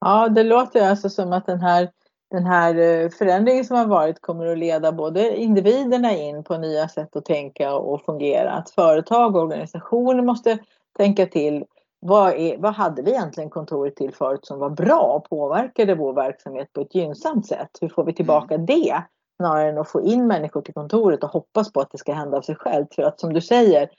Ja, 0.00 0.28
det 0.28 0.42
låter 0.42 0.88
alltså 0.88 1.10
som 1.10 1.32
att 1.32 1.46
den 1.46 1.60
här, 1.60 1.90
den 2.30 2.46
här 2.46 2.74
eh, 2.74 3.10
förändringen 3.10 3.64
som 3.64 3.76
har 3.76 3.86
varit 3.86 4.20
kommer 4.20 4.46
att 4.46 4.58
leda 4.58 4.92
både 4.92 5.36
individerna 5.36 6.12
in 6.12 6.44
på 6.44 6.58
nya 6.58 6.88
sätt 6.88 7.16
att 7.16 7.24
tänka 7.24 7.74
och 7.74 8.04
fungera. 8.04 8.52
Att 8.52 8.70
företag 8.70 9.36
och 9.36 9.42
organisationer 9.42 10.22
måste 10.22 10.58
tänka 10.96 11.26
till 11.26 11.64
vad, 12.00 12.32
är, 12.32 12.58
vad 12.58 12.72
hade 12.72 13.02
vi 13.02 13.10
egentligen 13.10 13.50
kontoret 13.50 13.96
till 13.96 14.14
förut 14.14 14.46
som 14.46 14.58
var 14.58 14.70
bra 14.70 15.00
och 15.00 15.28
påverkade 15.28 15.94
vår 15.94 16.12
verksamhet 16.12 16.72
på 16.72 16.80
ett 16.80 16.94
gynnsamt 16.94 17.46
sätt? 17.46 17.70
Hur 17.80 17.88
får 17.88 18.04
vi 18.04 18.12
tillbaka 18.12 18.54
mm. 18.54 18.66
det? 18.66 19.02
Snarare 19.36 19.68
än 19.68 19.78
att 19.78 19.90
få 19.90 20.02
in 20.02 20.26
människor 20.26 20.62
till 20.62 20.74
kontoret 20.74 21.24
och 21.24 21.30
hoppas 21.30 21.72
på 21.72 21.80
att 21.80 21.90
det 21.90 21.98
ska 21.98 22.12
hända 22.12 22.36
av 22.36 22.42
sig 22.42 22.54
självt. 22.54 22.94
För 22.94 23.02
att 23.02 23.20
som 23.20 23.32
du 23.32 23.40
säger, 23.40 23.90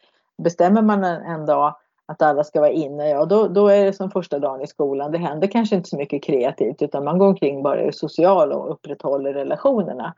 bestämmer 0.43 0.81
man 0.81 1.03
en, 1.03 1.21
en 1.21 1.45
dag 1.45 1.75
att 2.05 2.21
alla 2.21 2.43
ska 2.43 2.59
vara 2.59 2.71
inne, 2.71 3.09
ja 3.09 3.25
då, 3.25 3.47
då 3.47 3.67
är 3.67 3.85
det 3.85 3.93
som 3.93 4.11
första 4.11 4.39
dagen 4.39 4.61
i 4.61 4.67
skolan. 4.67 5.11
Det 5.11 5.17
händer 5.17 5.47
kanske 5.47 5.75
inte 5.75 5.89
så 5.89 5.97
mycket 5.97 6.23
kreativt 6.23 6.81
utan 6.81 7.03
man 7.03 7.17
går 7.17 7.27
omkring 7.27 7.63
bara 7.63 7.81
är 7.81 7.91
social 7.91 8.51
och 8.51 8.71
upprätthåller 8.71 9.33
relationerna. 9.33 10.15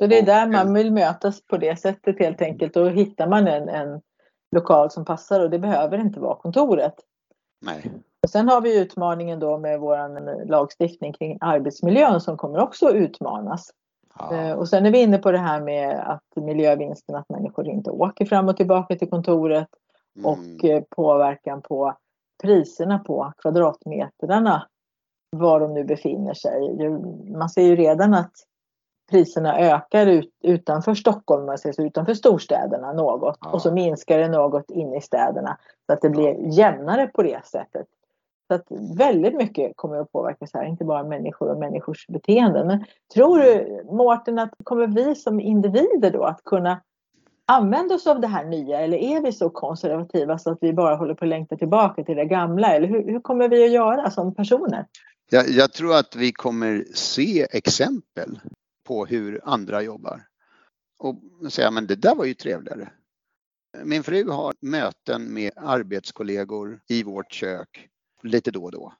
Så 0.00 0.06
det 0.06 0.18
är 0.18 0.22
där 0.22 0.46
man 0.46 0.74
vill 0.74 0.92
mötas 0.92 1.46
på 1.46 1.56
det 1.56 1.80
sättet 1.80 2.18
helt 2.18 2.42
enkelt. 2.42 2.74
Då 2.74 2.88
hittar 2.88 3.26
man 3.26 3.48
en, 3.48 3.68
en 3.68 4.00
lokal 4.52 4.90
som 4.90 5.04
passar 5.04 5.40
och 5.40 5.50
det 5.50 5.58
behöver 5.58 5.98
inte 5.98 6.20
vara 6.20 6.36
kontoret. 6.36 6.94
Nej. 7.60 7.92
Och 8.22 8.30
sen 8.30 8.48
har 8.48 8.60
vi 8.60 8.80
utmaningen 8.80 9.40
då 9.40 9.58
med 9.58 9.80
vår 9.80 10.46
lagstiftning 10.46 11.12
kring 11.12 11.38
arbetsmiljön 11.40 12.20
som 12.20 12.36
kommer 12.36 12.58
också 12.58 12.86
att 12.88 12.94
utmanas. 12.94 13.70
Ja. 14.18 14.34
Eh, 14.34 14.52
och 14.52 14.68
sen 14.68 14.86
är 14.86 14.90
vi 14.90 15.02
inne 15.02 15.18
på 15.18 15.32
det 15.32 15.38
här 15.38 15.60
med 15.60 16.00
att 16.06 16.44
miljövinsten, 16.44 17.16
att 17.16 17.28
människor 17.28 17.68
inte 17.68 17.90
åker 17.90 18.24
fram 18.24 18.48
och 18.48 18.56
tillbaka 18.56 18.96
till 18.96 19.10
kontoret 19.10 19.68
mm. 20.16 20.26
och 20.26 20.64
eh, 20.64 20.82
påverkan 20.90 21.62
på 21.62 21.96
priserna 22.42 22.98
på 22.98 23.32
kvadratmetrarna 23.38 24.66
var 25.36 25.60
de 25.60 25.74
nu 25.74 25.84
befinner 25.84 26.34
sig. 26.34 26.88
Man 27.36 27.50
ser 27.50 27.62
ju 27.62 27.76
redan 27.76 28.14
att 28.14 28.32
priserna 29.12 29.58
ökar 29.58 30.06
ut, 30.06 30.30
utanför 30.42 30.94
Stockholm, 30.94 31.48
alltså 31.48 31.82
utanför 31.82 32.14
storstäderna 32.14 32.92
något 32.92 33.36
ja. 33.40 33.50
och 33.50 33.62
så 33.62 33.72
minskar 33.72 34.18
det 34.18 34.28
något 34.28 34.70
inne 34.70 34.96
i 34.96 35.00
städerna 35.00 35.58
så 35.86 35.92
att 35.92 36.00
det 36.00 36.10
blir 36.10 36.58
jämnare 36.58 37.06
på 37.06 37.22
det 37.22 37.46
sättet. 37.46 37.86
Så 38.48 38.54
att 38.54 38.66
väldigt 38.98 39.34
mycket 39.34 39.72
kommer 39.76 39.96
att 39.96 40.12
påverkas 40.12 40.50
här, 40.54 40.64
inte 40.64 40.84
bara 40.84 41.04
människor 41.04 41.50
och 41.50 41.58
människors 41.58 42.06
beteenden. 42.06 42.66
Men 42.66 42.84
tror 43.14 43.38
du 43.38 43.82
Mårten 43.90 44.38
att 44.38 44.50
kommer 44.64 44.86
vi 44.86 45.14
som 45.14 45.40
individer 45.40 46.10
då 46.10 46.24
att 46.24 46.44
kunna 46.44 46.80
använda 47.46 47.94
oss 47.94 48.06
av 48.06 48.20
det 48.20 48.26
här 48.26 48.44
nya 48.44 48.80
eller 48.80 48.98
är 48.98 49.20
vi 49.20 49.32
så 49.32 49.50
konservativa 49.50 50.38
så 50.38 50.50
att 50.50 50.58
vi 50.60 50.72
bara 50.72 50.96
håller 50.96 51.14
på 51.14 51.24
att 51.24 51.28
längta 51.28 51.56
tillbaka 51.56 52.04
till 52.04 52.16
det 52.16 52.24
gamla? 52.24 52.74
Eller 52.74 52.88
hur, 52.88 53.12
hur 53.12 53.20
kommer 53.20 53.48
vi 53.48 53.64
att 53.64 53.70
göra 53.70 54.10
som 54.10 54.34
personer? 54.34 54.86
Jag, 55.30 55.48
jag, 55.48 55.72
tror 55.72 55.94
att 55.94 56.16
vi 56.16 56.32
kommer 56.32 56.84
se 56.94 57.46
exempel 57.50 58.40
på 58.92 59.06
hur 59.06 59.40
andra 59.44 59.82
jobbar. 59.82 60.28
Och 60.98 61.16
säga, 61.52 61.70
men 61.70 61.86
det 61.86 61.96
där 61.96 62.14
var 62.14 62.24
ju 62.24 62.34
trevligare. 62.34 62.92
Min 63.84 64.02
fru 64.02 64.28
har 64.28 64.54
möten 64.60 65.34
med 65.34 65.52
arbetskollegor 65.56 66.80
i 66.88 67.02
vårt 67.02 67.32
kök 67.32 67.88
lite 68.22 68.50
då 68.50 68.64
och 68.64 68.72
då. 68.72 68.94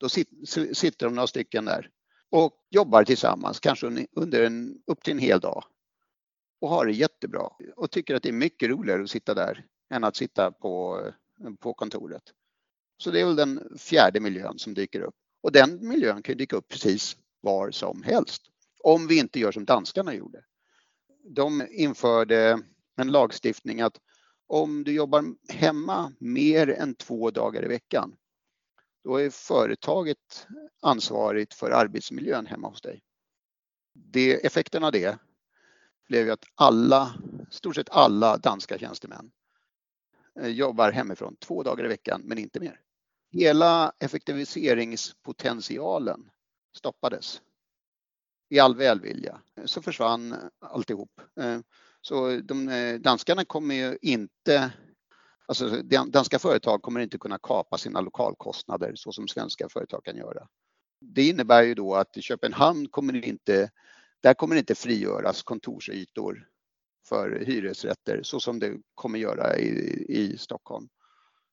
Då 0.00 0.08
sitter 0.08 1.06
de 1.06 1.14
några 1.14 1.26
stycken 1.26 1.64
där 1.64 1.90
och 2.30 2.52
jobbar 2.70 3.04
tillsammans, 3.04 3.60
kanske 3.60 4.06
under 4.12 4.44
en, 4.44 4.82
upp 4.86 5.02
till 5.02 5.12
en 5.12 5.18
hel 5.18 5.40
dag 5.40 5.64
och 6.60 6.68
har 6.68 6.86
det 6.86 6.92
jättebra 6.92 7.50
och 7.76 7.90
tycker 7.90 8.14
att 8.14 8.22
det 8.22 8.28
är 8.28 8.32
mycket 8.32 8.70
roligare 8.70 9.02
att 9.02 9.10
sitta 9.10 9.34
där 9.34 9.64
än 9.90 10.04
att 10.04 10.16
sitta 10.16 10.52
på, 10.52 11.02
på 11.58 11.74
kontoret. 11.74 12.22
Så 12.96 13.10
det 13.10 13.20
är 13.20 13.24
väl 13.24 13.36
den 13.36 13.78
fjärde 13.78 14.20
miljön 14.20 14.58
som 14.58 14.74
dyker 14.74 15.00
upp 15.00 15.14
och 15.42 15.52
den 15.52 15.88
miljön 15.88 16.22
kan 16.22 16.36
dyka 16.36 16.56
upp 16.56 16.68
precis 16.68 17.16
var 17.40 17.70
som 17.70 18.02
helst. 18.02 18.50
Om 18.84 19.06
vi 19.06 19.18
inte 19.18 19.40
gör 19.40 19.52
som 19.52 19.64
danskarna 19.64 20.14
gjorde. 20.14 20.44
De 21.24 21.66
införde 21.70 22.62
en 22.96 23.12
lagstiftning 23.12 23.80
att 23.80 24.00
om 24.46 24.84
du 24.84 24.92
jobbar 24.92 25.24
hemma 25.48 26.12
mer 26.18 26.70
än 26.70 26.94
två 26.94 27.30
dagar 27.30 27.64
i 27.64 27.68
veckan, 27.68 28.16
då 29.04 29.16
är 29.16 29.30
företaget 29.30 30.46
ansvarigt 30.82 31.54
för 31.54 31.70
arbetsmiljön 31.70 32.46
hemma 32.46 32.68
hos 32.68 32.80
dig. 32.80 33.02
Det, 33.94 34.46
effekten 34.46 34.84
av 34.84 34.92
det 34.92 35.18
blev 36.08 36.26
ju 36.26 36.32
att 36.32 36.44
alla, 36.54 37.14
stort 37.50 37.74
sett 37.74 37.90
alla 37.90 38.36
danska 38.36 38.78
tjänstemän 38.78 39.30
eh, 40.40 40.48
jobbar 40.48 40.92
hemifrån 40.92 41.36
två 41.36 41.62
dagar 41.62 41.84
i 41.84 41.88
veckan, 41.88 42.22
men 42.24 42.38
inte 42.38 42.60
mer. 42.60 42.80
Hela 43.30 43.92
effektiviseringspotentialen 43.98 46.30
stoppades 46.76 47.40
i 48.48 48.58
all 48.58 48.76
välvilja 48.76 49.40
så 49.64 49.82
försvann 49.82 50.36
alltihop. 50.60 51.20
Eh, 51.40 51.58
så 52.00 52.40
de 52.40 52.68
eh, 52.68 52.94
danskarna 52.94 53.44
kommer 53.44 53.74
ju 53.74 53.98
inte 54.02 54.72
Alltså 55.46 55.82
danska 56.06 56.38
företag 56.38 56.82
kommer 56.82 57.00
inte 57.00 57.18
kunna 57.18 57.38
kapa 57.38 57.78
sina 57.78 58.00
lokalkostnader 58.00 58.92
så 58.94 59.12
som 59.12 59.28
svenska 59.28 59.68
företag 59.68 60.04
kan 60.04 60.16
göra. 60.16 60.48
Det 61.00 61.28
innebär 61.28 61.62
ju 61.62 61.74
då 61.74 61.94
att 61.94 62.16
i 62.16 62.22
Köpenhamn 62.22 62.88
kommer 62.88 63.24
inte, 63.24 63.70
där 64.20 64.34
kommer 64.34 64.56
inte 64.56 64.74
frigöras 64.74 65.42
kontorsytor 65.42 66.48
för 67.08 67.44
hyresrätter 67.46 68.22
så 68.22 68.40
som 68.40 68.58
det 68.58 68.76
kommer 68.94 69.18
göra 69.18 69.56
i, 69.58 69.68
i 70.08 70.38
Stockholm. 70.38 70.88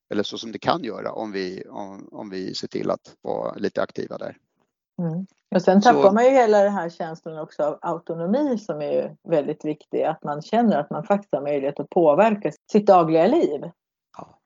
Eller 0.09 0.23
så 0.23 0.37
som 0.37 0.51
det 0.51 0.59
kan 0.59 0.83
göra 0.83 1.11
om 1.11 1.31
vi, 1.31 1.63
om, 1.69 2.09
om 2.11 2.29
vi 2.29 2.55
ser 2.55 2.67
till 2.67 2.89
att 2.89 3.15
vara 3.21 3.55
lite 3.55 3.81
aktiva 3.81 4.17
där. 4.17 4.37
Mm. 4.99 5.25
Och 5.55 5.61
sen 5.61 5.81
tappar 5.81 6.09
så... 6.09 6.11
man 6.11 6.25
ju 6.25 6.29
hela 6.29 6.61
den 6.63 6.73
här 6.73 6.89
känslan 6.89 7.39
också 7.39 7.63
av 7.63 7.77
autonomi 7.81 8.57
som 8.57 8.81
är 8.81 9.15
väldigt 9.23 9.65
viktig. 9.65 10.03
Att 10.03 10.23
man 10.23 10.41
känner 10.41 10.77
att 10.77 10.89
man 10.89 11.03
faktiskt 11.03 11.33
har 11.33 11.41
möjlighet 11.41 11.79
att 11.79 11.89
påverka 11.89 12.51
sitt 12.71 12.87
dagliga 12.87 13.27
liv. 13.27 13.69
Ja, 14.17 14.39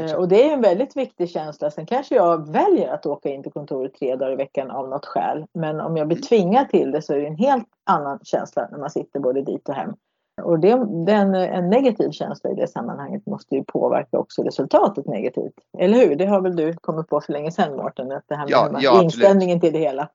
eh, 0.00 0.14
och 0.14 0.28
det 0.28 0.48
är 0.48 0.52
en 0.52 0.60
väldigt 0.60 0.96
viktig 0.96 1.30
känsla. 1.30 1.70
Sen 1.70 1.86
kanske 1.86 2.14
jag 2.14 2.52
väljer 2.52 2.94
att 2.94 3.06
åka 3.06 3.28
in 3.28 3.42
till 3.42 3.52
kontoret 3.52 3.94
tre 3.94 4.16
dagar 4.16 4.32
i 4.32 4.36
veckan 4.36 4.70
av 4.70 4.88
något 4.88 5.06
skäl. 5.06 5.46
Men 5.54 5.80
om 5.80 5.96
jag 5.96 6.06
blir 6.06 6.16
mm. 6.16 6.26
tvingad 6.26 6.68
till 6.68 6.90
det 6.90 7.02
så 7.02 7.12
är 7.12 7.18
det 7.18 7.26
en 7.26 7.36
helt 7.36 7.68
annan 7.84 8.18
känsla 8.22 8.68
när 8.70 8.78
man 8.78 8.90
sitter 8.90 9.20
både 9.20 9.42
dit 9.42 9.68
och 9.68 9.74
hem. 9.74 9.94
Och 10.42 10.58
det, 10.60 10.86
den, 11.06 11.34
en 11.34 11.70
negativ 11.70 12.10
känsla 12.10 12.50
i 12.50 12.54
det 12.54 12.68
sammanhanget 12.68 13.26
måste 13.26 13.54
ju 13.54 13.64
påverka 13.64 14.18
också 14.18 14.42
resultatet 14.42 15.06
negativt. 15.06 15.54
Eller 15.78 15.98
hur? 15.98 16.16
Det 16.16 16.26
har 16.26 16.40
väl 16.40 16.56
du 16.56 16.72
kommit 16.72 17.08
på 17.08 17.20
för 17.20 17.32
länge 17.32 17.52
sedan 17.52 17.76
Mårten, 17.76 18.12
att 18.12 18.24
det 18.26 18.36
här 18.36 18.44
med 18.44 18.52
ja, 18.52 18.78
ja, 18.80 19.02
inställningen 19.02 19.60
till 19.60 19.72
det 19.72 19.78
hela. 19.78 20.08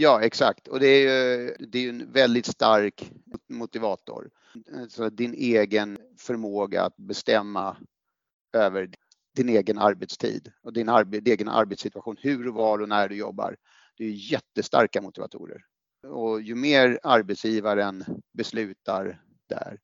Ja, 0.00 0.22
exakt. 0.22 0.68
Och 0.68 0.80
det 0.80 0.86
är 0.86 1.00
ju 1.00 1.54
det 1.58 1.78
är 1.78 1.88
en 1.88 2.12
väldigt 2.12 2.46
stark 2.46 3.12
motivator. 3.48 4.30
Så 4.88 5.08
din 5.08 5.34
egen 5.34 5.98
förmåga 6.18 6.82
att 6.82 6.96
bestämma 6.96 7.76
över 8.52 8.90
din 9.36 9.48
egen 9.48 9.78
arbetstid 9.78 10.52
och 10.62 10.72
din, 10.72 10.88
arbe, 10.88 11.20
din 11.20 11.32
egen 11.32 11.48
arbetssituation, 11.48 12.16
hur 12.20 12.48
och 12.48 12.54
var 12.54 12.78
och 12.78 12.88
när 12.88 13.08
du 13.08 13.16
jobbar. 13.16 13.56
Det 13.96 14.04
är 14.04 14.32
jättestarka 14.32 15.02
motivatorer. 15.02 15.64
Och 16.06 16.40
ju 16.40 16.54
mer 16.54 17.00
arbetsgivaren 17.02 18.04
beslutar 18.32 19.22
där, 19.46 19.80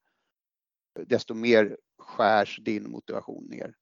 desto 1.06 1.34
mer 1.34 1.76
skärs 1.98 2.58
din 2.64 2.90
motivation 2.90 3.44
ner. 3.44 3.74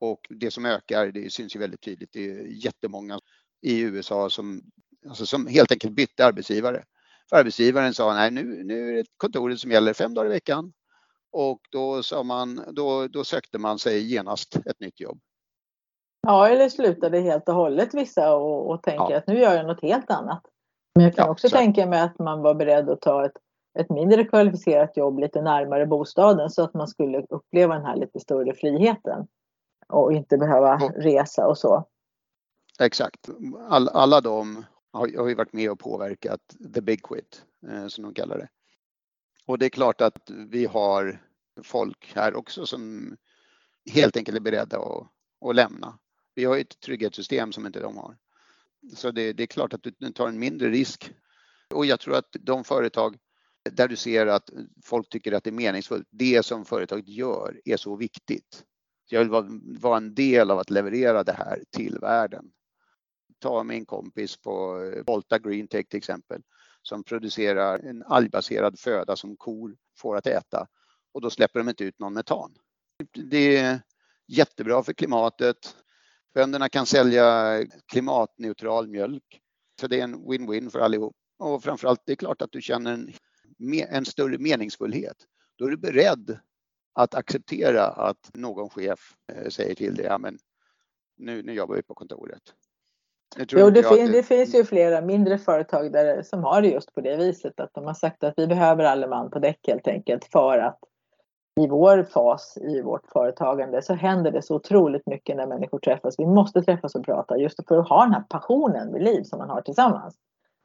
Och 0.00 0.26
det 0.30 0.50
som 0.50 0.66
ökar, 0.66 1.12
det 1.12 1.32
syns 1.32 1.56
ju 1.56 1.60
väldigt 1.60 1.82
tydligt, 1.82 2.12
det 2.12 2.30
är 2.30 2.46
jättemånga 2.46 3.20
i 3.62 3.80
USA 3.80 4.30
som, 4.30 4.62
alltså 5.08 5.26
som 5.26 5.46
helt 5.46 5.72
enkelt 5.72 5.92
bytte 5.92 6.26
arbetsgivare. 6.26 6.84
För 7.30 7.36
arbetsgivaren 7.36 7.94
sa 7.94 8.14
nej, 8.14 8.30
nu, 8.30 8.64
nu 8.64 8.90
är 8.90 8.94
det 8.94 9.04
kontoret 9.16 9.60
som 9.60 9.70
gäller 9.70 9.92
fem 9.92 10.14
dagar 10.14 10.26
i 10.26 10.32
veckan. 10.32 10.72
Och 11.32 11.60
då, 11.70 12.02
sa 12.02 12.22
man, 12.22 12.64
då, 12.72 13.08
då 13.08 13.24
sökte 13.24 13.58
man 13.58 13.78
sig 13.78 14.12
genast 14.12 14.56
ett 14.56 14.80
nytt 14.80 15.00
jobb. 15.00 15.20
Ja, 16.22 16.48
eller 16.48 16.68
slutade 16.68 17.20
helt 17.20 17.48
och 17.48 17.54
hållet 17.54 17.94
vissa 17.94 18.34
och, 18.34 18.70
och 18.70 18.82
tänker 18.82 19.10
ja. 19.10 19.16
att 19.16 19.26
nu 19.26 19.38
gör 19.38 19.54
jag 19.54 19.66
något 19.66 19.82
helt 19.82 20.10
annat. 20.10 20.42
Men 20.94 21.04
jag 21.04 21.14
kan 21.14 21.26
ja, 21.26 21.30
också 21.30 21.48
så. 21.48 21.56
tänka 21.56 21.86
mig 21.86 22.00
att 22.00 22.18
man 22.18 22.42
var 22.42 22.54
beredd 22.54 22.90
att 22.90 23.00
ta 23.00 23.26
ett 23.26 23.36
ett 23.78 23.90
mindre 23.90 24.24
kvalificerat 24.24 24.96
jobb 24.96 25.18
lite 25.18 25.42
närmare 25.42 25.86
bostaden 25.86 26.50
så 26.50 26.62
att 26.62 26.74
man 26.74 26.88
skulle 26.88 27.26
uppleva 27.30 27.74
den 27.74 27.84
här 27.84 27.96
lite 27.96 28.20
större 28.20 28.54
friheten 28.54 29.26
och 29.88 30.12
inte 30.12 30.38
behöva 30.38 30.76
resa 30.96 31.46
och 31.46 31.58
så. 31.58 31.84
Exakt. 32.80 33.28
All, 33.68 33.88
alla 33.88 34.20
de 34.20 34.64
har, 34.94 35.18
har 35.18 35.28
ju 35.28 35.34
varit 35.34 35.52
med 35.52 35.70
och 35.70 35.78
påverkat 35.78 36.56
the 36.74 36.80
big 36.80 37.02
quit 37.02 37.44
eh, 37.68 37.86
som 37.86 38.04
de 38.04 38.14
kallar 38.14 38.38
det. 38.38 38.48
Och 39.46 39.58
det 39.58 39.66
är 39.66 39.70
klart 39.70 40.00
att 40.00 40.30
vi 40.30 40.66
har 40.66 41.22
folk 41.62 42.12
här 42.14 42.34
också 42.34 42.66
som 42.66 43.16
helt 43.92 44.16
enkelt 44.16 44.36
är 44.36 44.40
beredda 44.40 44.78
att, 44.78 45.06
att 45.48 45.56
lämna. 45.56 45.98
Vi 46.34 46.44
har 46.44 46.54
ju 46.54 46.60
ett 46.60 46.80
trygghetssystem 46.80 47.52
som 47.52 47.66
inte 47.66 47.80
de 47.80 47.96
har. 47.96 48.16
Så 48.94 49.10
det, 49.10 49.32
det 49.32 49.42
är 49.42 49.46
klart 49.46 49.72
att 49.72 49.82
du 49.82 50.12
tar 50.12 50.28
en 50.28 50.38
mindre 50.38 50.70
risk. 50.70 51.12
Och 51.70 51.86
jag 51.86 52.00
tror 52.00 52.16
att 52.16 52.36
de 52.40 52.64
företag 52.64 53.16
där 53.70 53.88
du 53.88 53.96
ser 53.96 54.26
att 54.26 54.50
folk 54.84 55.08
tycker 55.08 55.32
att 55.32 55.44
det 55.44 55.50
är 55.50 55.52
meningsfullt. 55.52 56.08
Det 56.10 56.44
som 56.44 56.64
företaget 56.64 57.08
gör 57.08 57.60
är 57.64 57.76
så 57.76 57.96
viktigt. 57.96 58.64
Jag 59.08 59.20
vill 59.20 59.30
vara, 59.30 59.46
vara 59.78 59.96
en 59.96 60.14
del 60.14 60.50
av 60.50 60.58
att 60.58 60.70
leverera 60.70 61.24
det 61.24 61.32
här 61.32 61.62
till 61.70 61.98
världen. 61.98 62.50
Ta 63.44 63.62
min 63.62 63.86
kompis 63.86 64.36
på 64.36 64.82
eh, 64.82 65.02
Volta 65.06 65.38
Greentech 65.38 65.88
till 65.88 65.98
exempel 65.98 66.42
som 66.82 67.04
producerar 67.04 67.78
en 67.78 68.02
algbaserad 68.02 68.78
föda 68.78 69.16
som 69.16 69.36
kor 69.36 69.76
får 69.98 70.16
att 70.16 70.26
äta 70.26 70.66
och 71.14 71.20
då 71.20 71.30
släpper 71.30 71.60
de 71.60 71.68
inte 71.68 71.84
ut 71.84 71.98
någon 71.98 72.14
metan. 72.14 72.54
Det 73.12 73.56
är 73.56 73.80
jättebra 74.26 74.82
för 74.82 74.92
klimatet. 74.92 75.76
Bönderna 76.34 76.68
kan 76.68 76.86
sälja 76.86 77.58
klimatneutral 77.86 78.88
mjölk. 78.88 79.40
Så 79.80 79.86
det 79.86 80.00
är 80.00 80.04
en 80.04 80.16
win-win 80.16 80.70
för 80.70 80.78
allihop. 80.78 81.16
Och 81.38 81.62
framförallt, 81.62 82.02
det 82.06 82.12
är 82.12 82.16
klart 82.16 82.42
att 82.42 82.52
du 82.52 82.62
känner 82.62 82.92
en 82.92 83.12
en 83.88 84.04
större 84.04 84.38
meningsfullhet, 84.38 85.16
då 85.56 85.66
är 85.66 85.70
du 85.70 85.76
beredd 85.76 86.38
att 86.92 87.14
acceptera 87.14 87.86
att 87.86 88.30
någon 88.34 88.70
chef 88.70 89.14
eh, 89.32 89.48
säger 89.48 89.74
till 89.74 89.94
dig, 89.94 90.04
ja 90.04 90.18
men 90.18 90.38
nu, 91.16 91.42
nu 91.42 91.52
jobbar 91.52 91.74
vi 91.74 91.82
på 91.82 91.94
kontoret. 91.94 92.54
Jo, 93.36 93.70
det, 93.70 93.82
fin 93.82 94.12
det, 94.12 94.22
finns 94.22 94.54
ju 94.54 94.64
flera 94.64 95.00
mindre 95.00 95.38
företag 95.38 95.92
där, 95.92 96.22
som 96.22 96.44
har 96.44 96.62
det 96.62 96.68
just 96.68 96.94
på 96.94 97.00
det 97.00 97.16
viset 97.16 97.60
att 97.60 97.74
de 97.74 97.84
har 97.84 97.94
sagt 97.94 98.24
att 98.24 98.34
vi 98.36 98.46
behöver 98.46 98.84
alle 98.84 99.06
man 99.06 99.30
på 99.30 99.38
däck 99.38 99.58
helt 99.66 99.88
enkelt 99.88 100.24
för 100.24 100.58
att 100.58 100.78
i 101.60 101.68
vår 101.68 102.02
fas 102.02 102.58
i 102.60 102.82
vårt 102.82 103.06
företagande 103.06 103.82
så 103.82 103.94
händer 103.94 104.30
det 104.30 104.42
så 104.42 104.54
otroligt 104.54 105.06
mycket 105.06 105.36
när 105.36 105.46
människor 105.46 105.78
träffas. 105.78 106.18
Vi 106.18 106.26
måste 106.26 106.62
träffas 106.62 106.94
och 106.94 107.04
prata 107.04 107.36
just 107.36 107.68
för 107.68 107.78
att 107.78 107.88
ha 107.88 108.02
den 108.02 108.12
här 108.12 108.24
passionen 108.28 108.92
vid 108.92 109.02
liv 109.02 109.22
som 109.22 109.38
man 109.38 109.50
har 109.50 109.60
tillsammans. 109.60 110.14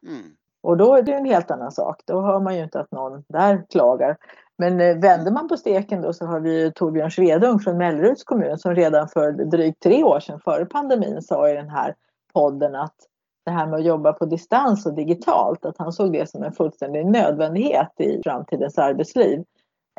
Mm. 0.07 0.23
Och 0.61 0.77
då 0.77 0.95
är 0.95 1.01
det 1.01 1.13
en 1.13 1.25
helt 1.25 1.51
annan 1.51 1.71
sak. 1.71 2.01
Då 2.05 2.21
hör 2.21 2.39
man 2.39 2.55
ju 2.55 2.63
inte 2.63 2.79
att 2.79 2.91
någon 2.91 3.23
där 3.27 3.65
klagar. 3.69 4.17
Men 4.57 4.81
eh, 4.81 4.97
vänder 4.97 5.31
man 5.31 5.47
på 5.47 5.57
steken 5.57 6.01
då 6.01 6.13
så 6.13 6.25
har 6.25 6.39
vi 6.39 6.71
Torbjörn 6.75 7.11
Svedung 7.11 7.59
från 7.59 7.77
Melleruds 7.77 8.23
kommun 8.23 8.57
som 8.57 8.75
redan 8.75 9.07
för 9.07 9.31
drygt 9.31 9.83
tre 9.83 10.03
år 10.03 10.19
sedan 10.19 10.39
före 10.39 10.65
pandemin 10.65 11.21
sa 11.21 11.49
i 11.49 11.53
den 11.53 11.69
här 11.69 11.95
podden 12.33 12.75
att 12.75 12.95
det 13.45 13.51
här 13.51 13.67
med 13.67 13.79
att 13.79 13.85
jobba 13.85 14.13
på 14.13 14.25
distans 14.25 14.85
och 14.85 14.93
digitalt, 14.93 15.65
att 15.65 15.77
han 15.77 15.91
såg 15.91 16.13
det 16.13 16.29
som 16.29 16.43
en 16.43 16.51
fullständig 16.51 17.05
nödvändighet 17.05 17.91
i 17.97 18.21
framtidens 18.23 18.77
arbetsliv. 18.77 19.43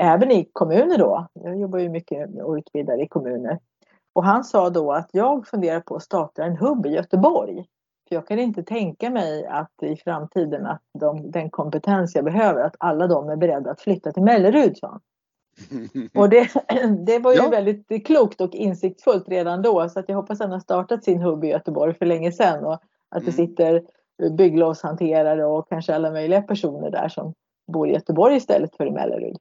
Även 0.01 0.31
i 0.31 0.49
kommuner 0.53 0.99
då. 0.99 1.27
Jag 1.33 1.59
jobbar 1.59 1.79
ju 1.79 1.89
mycket 1.89 2.43
och 2.43 2.55
utbildar 2.55 3.03
i 3.03 3.09
kommuner. 3.09 3.59
Och 4.13 4.25
han 4.25 4.45
sa 4.45 4.71
då 4.71 4.93
att 4.93 5.09
jag 5.13 5.47
funderar 5.47 5.81
på 5.81 5.97
att 5.97 6.03
starta 6.03 6.45
en 6.45 6.57
hubb 6.57 6.87
i 6.87 6.89
Göteborg 6.89 7.67
För 8.09 8.15
jag 8.15 8.27
kan 8.27 8.39
inte 8.39 8.63
tänka 8.63 9.11
mig 9.11 9.47
att 9.47 9.83
i 9.83 9.97
framtiden 9.97 10.67
att 10.67 10.83
de, 10.99 11.31
den 11.31 11.51
kompetens 11.51 12.15
jag 12.15 12.25
behöver, 12.25 12.65
att 12.65 12.77
alla 12.79 13.07
de 13.07 13.29
är 13.29 13.37
beredda 13.37 13.71
att 13.71 13.81
flytta 13.81 14.13
till 14.13 14.23
Mellerud. 14.23 14.79
sa 14.79 14.89
han. 14.89 15.01
Och 16.15 16.29
det, 16.29 16.51
det 17.07 17.19
var 17.19 17.33
ju 17.33 17.39
ja. 17.39 17.49
väldigt 17.49 18.07
klokt 18.07 18.41
och 18.41 18.55
insiktsfullt 18.55 19.29
redan 19.29 19.63
då 19.63 19.89
så 19.89 20.01
att 20.01 20.09
jag 20.09 20.17
hoppas 20.17 20.41
att 20.41 20.45
han 20.45 20.53
har 20.53 20.61
startat 20.61 21.05
sin 21.05 21.21
hubb 21.21 21.45
i 21.45 21.49
Göteborg 21.49 21.95
för 21.95 22.07
länge 22.07 22.33
sedan 22.33 22.65
och 22.65 22.83
att 23.09 23.25
det 23.25 23.33
mm. 23.39 23.47
sitter 23.47 23.83
bygglovshanterare 24.37 25.45
och 25.45 25.69
kanske 25.69 25.95
alla 25.95 26.11
möjliga 26.11 26.43
personer 26.43 26.91
där 26.91 27.09
som 27.09 27.35
bor 27.73 27.89
i 27.89 27.93
Göteborg 27.93 28.37
istället 28.37 28.77
för 28.77 28.87
i 28.87 28.91
Mellerud. 28.91 29.37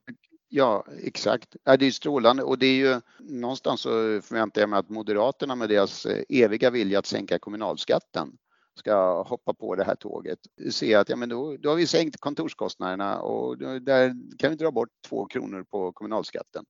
Ja, 0.49 0.85
exakt. 1.03 1.55
Ja, 1.63 1.77
det 1.77 1.87
är 1.87 1.91
strålande 1.91 2.43
och 2.43 2.59
det 2.59 2.65
är 2.65 2.75
ju 2.75 3.01
någonstans 3.19 3.81
så 3.81 3.89
förväntar 4.21 4.61
jag 4.61 4.69
mig 4.69 4.79
att 4.79 4.89
Moderaterna 4.89 5.55
med 5.55 5.69
deras 5.69 6.05
eh, 6.05 6.23
eviga 6.29 6.69
vilja 6.69 6.99
att 6.99 7.05
sänka 7.05 7.39
kommunalskatten 7.39 8.31
ska 8.79 9.21
hoppa 9.23 9.53
på 9.53 9.75
det 9.75 9.83
här 9.83 9.95
tåget 9.95 10.39
se 10.71 10.95
att 10.95 11.09
ja, 11.09 11.15
men 11.15 11.29
då, 11.29 11.57
då 11.57 11.69
har 11.69 11.75
vi 11.75 11.87
sänkt 11.87 12.19
kontorskostnaderna 12.19 13.19
och 13.19 13.57
där 13.81 14.37
kan 14.37 14.49
vi 14.49 14.55
dra 14.55 14.71
bort 14.71 14.89
två 15.07 15.25
kronor 15.25 15.65
på 15.69 15.91
kommunalskatten. 15.91 16.65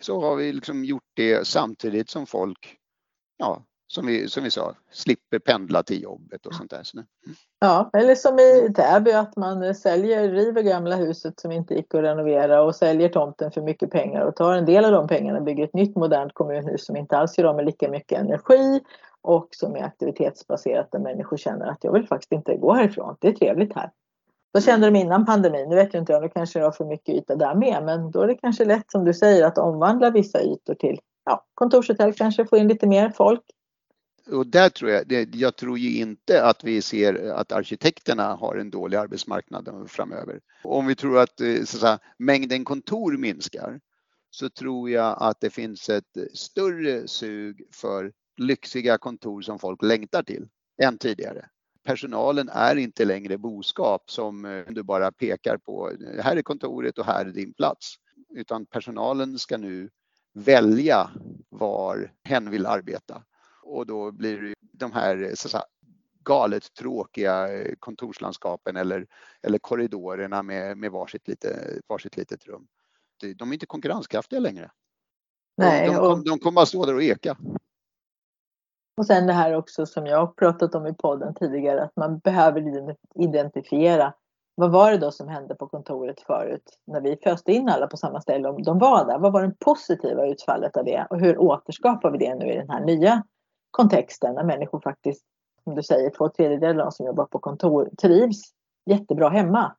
Så 0.00 0.20
har 0.20 0.36
vi 0.36 0.52
liksom 0.52 0.84
gjort 0.84 1.10
det 1.14 1.46
samtidigt 1.46 2.10
som 2.10 2.26
folk, 2.26 2.76
ja, 3.36 3.64
som 3.88 4.06
vi, 4.06 4.28
som 4.28 4.44
vi 4.44 4.50
sa, 4.50 4.74
slipper 4.90 5.38
pendla 5.38 5.82
till 5.82 6.02
jobbet 6.02 6.46
och 6.46 6.54
sånt 6.54 6.70
där. 6.70 6.82
Så, 6.82 7.02
Ja, 7.58 7.90
eller 7.92 8.14
som 8.14 8.38
i 8.38 8.72
Täby 8.76 9.12
att 9.12 9.36
man 9.36 9.74
säljer, 9.74 10.28
river 10.28 10.62
gamla 10.62 10.96
huset 10.96 11.40
som 11.40 11.52
inte 11.52 11.74
gick 11.74 11.94
att 11.94 12.02
renovera 12.02 12.62
och 12.62 12.74
säljer 12.74 13.08
tomten 13.08 13.50
för 13.50 13.62
mycket 13.62 13.90
pengar 13.90 14.20
och 14.20 14.36
tar 14.36 14.52
en 14.52 14.66
del 14.66 14.84
av 14.84 14.92
de 14.92 15.08
pengarna 15.08 15.38
och 15.38 15.44
bygger 15.44 15.64
ett 15.64 15.74
nytt 15.74 15.96
modernt 15.96 16.34
kommunhus 16.34 16.86
som 16.86 16.96
inte 16.96 17.16
alls 17.16 17.38
gör 17.38 17.44
av 17.44 17.56
med 17.56 17.64
lika 17.64 17.90
mycket 17.90 18.18
energi 18.18 18.80
och 19.26 19.48
som 19.50 19.76
är 19.76 19.82
aktivitetsbaserat 19.82 20.92
där 20.92 20.98
människor 20.98 21.36
känner 21.36 21.66
att 21.66 21.84
jag 21.84 21.92
vill 21.92 22.06
faktiskt 22.06 22.32
inte 22.32 22.56
gå 22.56 22.74
härifrån. 22.74 23.16
Det 23.20 23.28
är 23.28 23.32
trevligt 23.32 23.74
här. 23.74 23.90
Så 24.54 24.62
kände 24.62 24.86
de 24.86 24.96
innan 24.96 25.26
pandemin. 25.26 25.68
Nu 25.68 25.74
vet 25.74 25.94
jag 25.94 26.02
inte 26.02 26.12
jag, 26.12 26.22
nu 26.22 26.28
kanske 26.28 26.58
det 26.58 26.64
har 26.64 26.72
för 26.72 26.84
mycket 26.84 27.14
yta 27.14 27.36
där 27.36 27.54
med, 27.54 27.82
men 27.84 28.10
då 28.10 28.20
är 28.20 28.26
det 28.26 28.34
kanske 28.34 28.64
lätt 28.64 28.90
som 28.90 29.04
du 29.04 29.14
säger 29.14 29.44
att 29.44 29.58
omvandla 29.58 30.10
vissa 30.10 30.42
ytor 30.42 30.74
till 30.74 31.00
ja, 31.24 31.44
kontorshotell 31.54 32.12
kanske, 32.12 32.46
få 32.46 32.56
in 32.56 32.68
lite 32.68 32.86
mer 32.86 33.10
folk. 33.10 33.42
Och 34.32 34.46
där 34.46 34.68
tror 34.68 34.90
jag, 34.90 35.34
jag 35.34 35.56
tror 35.56 35.78
ju 35.78 35.98
inte 36.00 36.44
att 36.44 36.64
vi 36.64 36.82
ser 36.82 37.30
att 37.30 37.52
arkitekterna 37.52 38.34
har 38.34 38.56
en 38.56 38.70
dålig 38.70 38.96
arbetsmarknad 38.96 39.86
framöver. 39.88 40.40
Om 40.64 40.86
vi 40.86 40.94
tror 40.94 41.18
att, 41.18 41.40
eh, 41.40 41.54
så 41.54 41.76
att 41.76 41.80
säga, 41.80 41.98
mängden 42.18 42.64
kontor 42.64 43.16
minskar 43.16 43.80
så 44.30 44.48
tror 44.48 44.90
jag 44.90 45.16
att 45.20 45.40
det 45.40 45.50
finns 45.50 45.88
ett 45.88 46.16
större 46.34 47.08
sug 47.08 47.62
för 47.72 48.12
lyxiga 48.36 48.98
kontor 48.98 49.42
som 49.42 49.58
folk 49.58 49.82
längtar 49.82 50.22
till 50.22 50.48
än 50.82 50.98
tidigare. 50.98 51.48
Personalen 51.84 52.48
är 52.48 52.76
inte 52.76 53.04
längre 53.04 53.38
boskap 53.38 54.10
som 54.10 54.44
eh, 54.44 54.64
du 54.68 54.82
bara 54.82 55.12
pekar 55.12 55.56
på. 55.56 55.92
Här 56.20 56.36
är 56.36 56.42
kontoret 56.42 56.98
och 56.98 57.06
här 57.06 57.26
är 57.26 57.30
din 57.30 57.54
plats. 57.54 57.94
Utan 58.34 58.66
personalen 58.66 59.38
ska 59.38 59.56
nu 59.56 59.90
välja 60.34 61.10
var 61.48 62.12
hen 62.24 62.50
vill 62.50 62.66
arbeta. 62.66 63.22
Och 63.62 63.86
då 63.86 64.12
blir 64.12 64.42
det 64.42 64.54
de 64.72 64.92
här 64.92 65.32
så 65.34 65.48
säga, 65.48 65.64
galet 66.24 66.74
tråkiga 66.74 67.52
eh, 67.52 67.74
kontorslandskapen 67.78 68.76
eller, 68.76 69.06
eller 69.42 69.58
korridorerna 69.58 70.42
med, 70.42 70.78
med 70.78 70.90
varsitt, 70.90 71.28
lite, 71.28 71.80
varsitt 71.86 72.16
litet 72.16 72.46
rum. 72.46 72.66
De 73.36 73.48
är 73.48 73.52
inte 73.52 73.66
konkurrenskraftiga 73.66 74.40
längre. 74.40 74.70
Nej, 75.56 75.86
de, 75.86 75.96
och... 75.96 76.24
de 76.24 76.38
kommer 76.38 76.54
bara 76.54 76.66
stå 76.66 76.86
där 76.86 76.94
och 76.94 77.02
eka. 77.02 77.36
Och 78.96 79.06
sen 79.06 79.26
det 79.26 79.32
här 79.32 79.54
också 79.54 79.86
som 79.86 80.06
jag 80.06 80.18
har 80.18 80.26
pratat 80.26 80.74
om 80.74 80.86
i 80.86 80.94
podden 80.94 81.34
tidigare, 81.34 81.82
att 81.84 81.96
man 81.96 82.18
behöver 82.18 82.94
identifiera 83.14 84.14
vad 84.54 84.72
var 84.72 84.90
det 84.90 84.98
då 84.98 85.10
som 85.10 85.28
hände 85.28 85.54
på 85.54 85.68
kontoret 85.68 86.20
förut 86.20 86.78
när 86.86 87.00
vi 87.00 87.16
föste 87.22 87.52
in 87.52 87.68
alla 87.68 87.86
på 87.86 87.96
samma 87.96 88.20
ställe? 88.20 88.48
Om 88.48 88.62
de 88.62 88.78
var 88.78 89.04
där, 89.04 89.18
vad 89.18 89.32
var 89.32 89.42
det 89.42 89.54
positiva 89.58 90.26
utfallet 90.26 90.76
av 90.76 90.84
det? 90.84 91.06
Och 91.10 91.20
hur 91.20 91.38
återskapar 91.38 92.10
vi 92.10 92.18
det 92.18 92.34
nu 92.34 92.52
i 92.52 92.56
den 92.56 92.70
här 92.70 92.84
nya 92.84 93.22
kontexten 93.70 94.34
när 94.34 94.44
människor 94.44 94.80
faktiskt, 94.80 95.24
som 95.64 95.74
du 95.74 95.82
säger, 95.82 96.10
två 96.10 96.28
tredjedelar 96.28 96.80
av 96.80 96.86
de 96.86 96.92
som 96.92 97.06
jobbar 97.06 97.24
på 97.24 97.38
kontor 97.38 97.90
trivs 97.98 98.42
jättebra 98.90 99.28
hemma. 99.28 99.76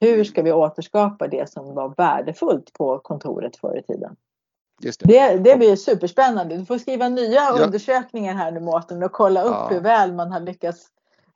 Hur 0.00 0.24
ska 0.24 0.42
vi 0.42 0.52
återskapa 0.52 1.28
det 1.28 1.50
som 1.50 1.74
var 1.74 1.94
värdefullt 1.96 2.72
på 2.72 2.98
kontoret 2.98 3.56
förr 3.56 3.78
i 3.78 3.82
tiden? 3.82 4.16
Det. 4.78 4.98
det. 5.00 5.38
Det, 5.38 5.56
blir 5.56 5.76
superspännande. 5.76 6.56
Du 6.56 6.64
får 6.64 6.78
skriva 6.78 7.08
nya 7.08 7.34
ja. 7.34 7.58
undersökningar 7.64 8.34
här 8.34 8.52
nu 8.52 8.60
Mårten 8.60 9.02
och 9.02 9.12
kolla 9.12 9.42
upp 9.42 9.50
ja. 9.50 9.68
hur 9.70 9.80
väl 9.80 10.12
man 10.12 10.32
har 10.32 10.40
lyckats 10.40 10.86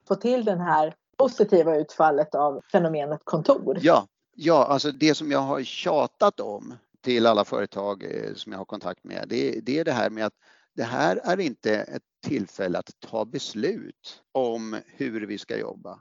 få 0.09 0.15
till 0.15 0.45
den 0.45 0.61
här 0.61 0.95
positiva 1.17 1.77
utfallet 1.77 2.35
av 2.35 2.61
fenomenet 2.73 3.21
kontor. 3.25 3.79
Ja, 3.83 4.07
ja 4.35 4.65
alltså 4.65 4.93
det 4.93 5.15
som 5.15 5.31
jag 5.31 5.39
har 5.39 5.63
tjatat 5.63 6.41
om 6.41 6.75
till 7.01 7.27
alla 7.27 7.45
företag 7.45 8.05
eh, 8.05 8.35
som 8.35 8.53
jag 8.53 8.59
har 8.59 8.65
kontakt 8.65 9.05
med, 9.05 9.27
det, 9.29 9.61
det 9.61 9.79
är 9.79 9.85
det 9.85 9.93
här 9.93 10.11
med 10.11 10.27
att 10.27 10.35
det 10.75 10.83
här 10.83 11.21
är 11.25 11.41
inte 11.41 11.75
ett 11.75 12.03
tillfälle 12.27 12.79
att 12.79 12.91
ta 13.01 13.25
beslut 13.25 14.23
om 14.33 14.77
hur 14.87 15.27
vi 15.27 15.39
ska 15.39 15.59
jobba. 15.59 15.99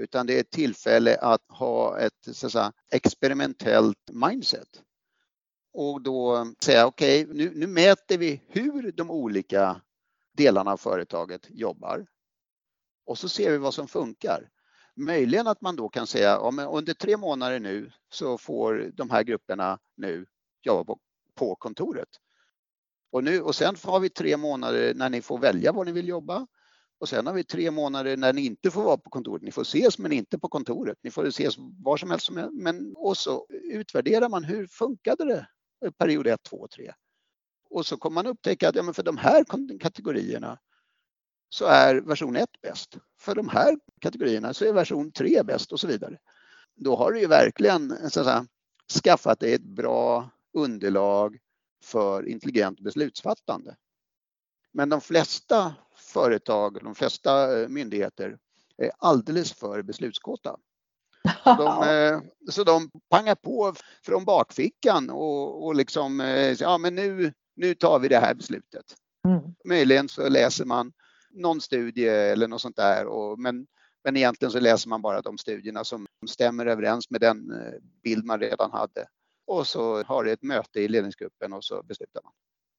Utan 0.00 0.26
det 0.26 0.36
är 0.36 0.40
ett 0.40 0.50
tillfälle 0.50 1.16
att 1.16 1.40
ha 1.48 1.98
ett 1.98 2.12
så 2.32 2.46
att 2.46 2.52
säga, 2.52 2.72
experimentellt 2.90 4.10
mindset. 4.12 4.82
Och 5.78 6.02
då 6.02 6.46
säga 6.60 6.86
okej, 6.86 7.24
okay, 7.24 7.36
nu, 7.36 7.52
nu 7.54 7.66
mäter 7.66 8.18
vi 8.18 8.42
hur 8.48 8.92
de 8.92 9.10
olika 9.10 9.80
delarna 10.36 10.72
av 10.72 10.76
företaget 10.76 11.46
jobbar 11.50 12.06
och 13.06 13.18
så 13.18 13.28
ser 13.28 13.50
vi 13.50 13.58
vad 13.58 13.74
som 13.74 13.88
funkar. 13.88 14.50
Möjligen 14.94 15.46
att 15.46 15.60
man 15.60 15.76
då 15.76 15.88
kan 15.88 16.06
säga 16.06 16.28
ja, 16.28 16.50
men 16.50 16.66
under 16.68 16.94
tre 16.94 17.16
månader 17.16 17.60
nu 17.60 17.92
så 18.12 18.38
får 18.38 18.92
de 18.94 19.10
här 19.10 19.22
grupperna 19.22 19.78
nu 19.96 20.26
jobba 20.62 20.84
på, 20.84 20.98
på 21.34 21.54
kontoret. 21.54 22.08
Och, 23.12 23.24
nu, 23.24 23.40
och 23.40 23.54
sen 23.54 23.76
har 23.82 24.00
vi 24.00 24.08
tre 24.08 24.36
månader 24.36 24.94
när 24.94 25.10
ni 25.10 25.22
får 25.22 25.38
välja 25.38 25.72
var 25.72 25.84
ni 25.84 25.92
vill 25.92 26.08
jobba. 26.08 26.46
Och 27.00 27.08
sen 27.08 27.26
har 27.26 27.34
vi 27.34 27.44
tre 27.44 27.70
månader 27.70 28.16
när 28.16 28.32
ni 28.32 28.46
inte 28.46 28.70
får 28.70 28.82
vara 28.82 28.96
på 28.96 29.10
kontoret. 29.10 29.42
Ni 29.42 29.52
får 29.52 29.62
ses 29.62 29.98
men 29.98 30.12
inte 30.12 30.38
på 30.38 30.48
kontoret. 30.48 30.98
Ni 31.02 31.10
får 31.10 31.26
ses 31.26 31.54
var 31.58 31.96
som 31.96 32.10
helst. 32.10 32.30
Men, 32.52 32.94
och 32.96 33.16
så 33.16 33.46
utvärderar 33.50 34.28
man 34.28 34.44
hur 34.44 34.66
funkade 34.66 35.24
det 35.24 35.46
Eh, 35.84 35.90
period 35.90 36.26
1, 36.26 36.42
2, 36.42 36.68
3. 36.68 36.92
Och 37.70 37.86
så 37.86 37.96
kommer 37.96 38.14
man 38.14 38.26
upptäcka 38.26 38.68
att 38.68 38.74
ja, 38.74 38.82
men 38.82 38.94
för 38.94 39.02
de 39.02 39.16
här 39.16 39.44
kategorierna 39.80 40.58
så 41.48 41.64
är 41.64 41.94
version 41.94 42.36
1 42.36 42.48
bäst. 42.62 42.96
För 43.18 43.34
de 43.34 43.48
här 43.48 43.78
kategorierna 44.00 44.54
så 44.54 44.64
är 44.64 44.72
version 44.72 45.12
3 45.12 45.42
bäst 45.42 45.72
och 45.72 45.80
så 45.80 45.86
vidare. 45.86 46.18
Då 46.74 46.96
har 46.96 47.12
du 47.12 47.20
ju 47.20 47.26
verkligen 47.26 47.90
eh, 47.90 48.08
så 48.08 48.20
att 48.20 48.26
säga, 48.26 48.46
skaffat 49.04 49.40
dig 49.40 49.54
ett 49.54 49.64
bra 49.64 50.30
underlag 50.52 51.38
för 51.82 52.28
intelligent 52.28 52.80
beslutsfattande. 52.80 53.76
Men 54.72 54.88
de 54.88 55.00
flesta 55.00 55.74
företag, 55.94 56.84
de 56.84 56.94
flesta 56.94 57.60
eh, 57.60 57.68
myndigheter 57.68 58.38
är 58.76 58.90
alldeles 58.98 59.52
för 59.52 59.82
beslutskåta. 59.82 60.56
De, 61.44 61.82
eh, 61.88 62.20
så 62.50 62.64
de 62.64 62.90
pangar 63.10 63.34
på 63.34 63.74
från 64.06 64.24
bakfickan 64.24 65.10
och, 65.10 65.66
och 65.66 65.74
liksom, 65.74 66.20
eh, 66.20 66.52
ja 66.52 66.78
men 66.78 66.94
nu, 66.94 67.32
nu 67.56 67.74
tar 67.74 67.98
vi 67.98 68.08
det 68.08 68.18
här 68.18 68.34
beslutet. 68.34 68.84
Mm. 69.28 69.40
Möjligen 69.64 70.08
så 70.08 70.28
läser 70.28 70.64
man 70.64 70.92
någon 71.30 71.60
studie 71.60 72.08
eller 72.08 72.48
något 72.48 72.60
sånt 72.60 72.76
där. 72.76 73.06
Och, 73.06 73.38
men, 73.38 73.66
men 74.04 74.16
egentligen 74.16 74.52
så 74.52 74.60
läser 74.60 74.88
man 74.88 75.02
bara 75.02 75.20
de 75.20 75.38
studierna 75.38 75.84
som 75.84 76.06
stämmer 76.26 76.66
överens 76.66 77.10
med 77.10 77.20
den 77.20 77.50
eh, 77.50 77.74
bild 78.02 78.24
man 78.24 78.40
redan 78.40 78.72
hade. 78.72 79.06
Och 79.46 79.66
så 79.66 80.02
har 80.02 80.24
det 80.24 80.32
ett 80.32 80.42
möte 80.42 80.80
i 80.80 80.88
ledningsgruppen 80.88 81.52
och 81.52 81.64
så 81.64 81.82
beslutar 81.82 82.22
man. 82.22 82.32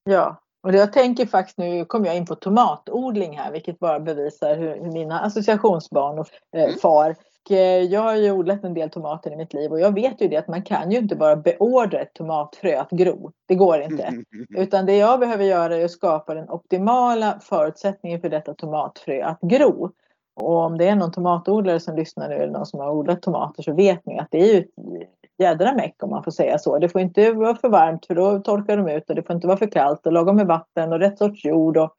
Ja, 0.04 0.44
och 0.68 0.80
jag 0.80 0.94
tänker 0.94 1.26
faktiskt 1.26 1.58
nu 1.58 1.86
kommer 1.86 2.08
jag 2.08 2.18
in 2.18 2.26
på 2.26 2.36
tomatodling 2.36 3.38
här, 3.38 3.52
vilket 3.52 3.80
bara 3.80 4.00
bevisar 4.00 4.56
hur, 4.56 4.76
hur 4.76 4.92
mina 4.92 5.20
associationsbarn 5.20 6.20
och 6.20 6.28
eh, 6.56 6.64
mm. 6.64 6.78
far 6.78 7.16
Eh, 7.50 7.82
jag 7.82 8.02
har 8.02 8.16
ju 8.16 8.32
odlat 8.32 8.64
en 8.64 8.74
del 8.74 8.90
tomater 8.90 9.32
i 9.32 9.36
mitt 9.36 9.54
liv 9.54 9.72
och 9.72 9.80
jag 9.80 9.94
vet 9.94 10.22
ju 10.22 10.28
det 10.28 10.38
att 10.38 10.48
man 10.48 10.62
kan 10.62 10.92
ju 10.92 10.98
inte 10.98 11.16
bara 11.16 11.36
beordra 11.36 12.00
ett 12.00 12.14
tomatfrö 12.14 12.80
att 12.80 12.90
gro. 12.90 13.32
Det 13.48 13.56
går 13.56 13.82
inte. 13.82 14.14
Utan 14.58 14.86
det 14.86 14.96
jag 14.96 15.20
behöver 15.20 15.46
göra 15.46 15.78
är 15.78 15.86
att 15.86 15.92
skapa 15.92 16.34
den 16.34 16.50
optimala 16.50 17.40
förutsättningen 17.40 18.22
för 18.22 18.30
detta 18.30 18.54
tomatfrö 18.54 19.24
att 19.24 19.42
gro. 19.42 19.92
Och 20.42 20.56
om 20.56 20.78
det 20.78 20.88
är 20.88 20.96
någon 20.96 21.12
tomatodlare 21.12 21.80
som 21.80 21.96
lyssnar 21.96 22.30
nu 22.30 22.36
eller 22.36 22.54
någon 22.54 22.66
som 22.66 22.80
har 22.80 22.92
odlat 22.92 23.22
tomater 23.22 23.64
så 23.64 23.74
vet 23.74 24.06
ni 24.06 24.20
att 24.20 24.28
det 24.32 24.38
är 24.38 24.54
ju 24.54 24.68
jädra 25.38 25.74
meck 25.74 26.04
om 26.04 26.10
man 26.10 26.24
får 26.24 26.32
säga 26.32 26.60
så. 26.60 26.80
Det 26.80 26.90
får 26.90 27.02
inte 27.02 27.32
vara 27.32 27.56
för 27.56 27.70
varmt 27.70 28.06
för 28.06 28.16
då 28.16 28.40
torkar 28.40 28.78
de 28.78 28.88
ut 28.90 29.10
och 29.10 29.16
det 29.16 29.24
får 29.24 29.36
inte 29.36 29.48
vara 29.48 29.58
för 29.58 29.72
kallt 29.72 30.06
och 30.06 30.14
lagom 30.14 30.36
med 30.36 30.48
vatten 30.48 30.94
och 30.94 31.00
rätt 31.00 31.18
sorts 31.18 31.46
jord 31.46 31.78
och 31.78 31.96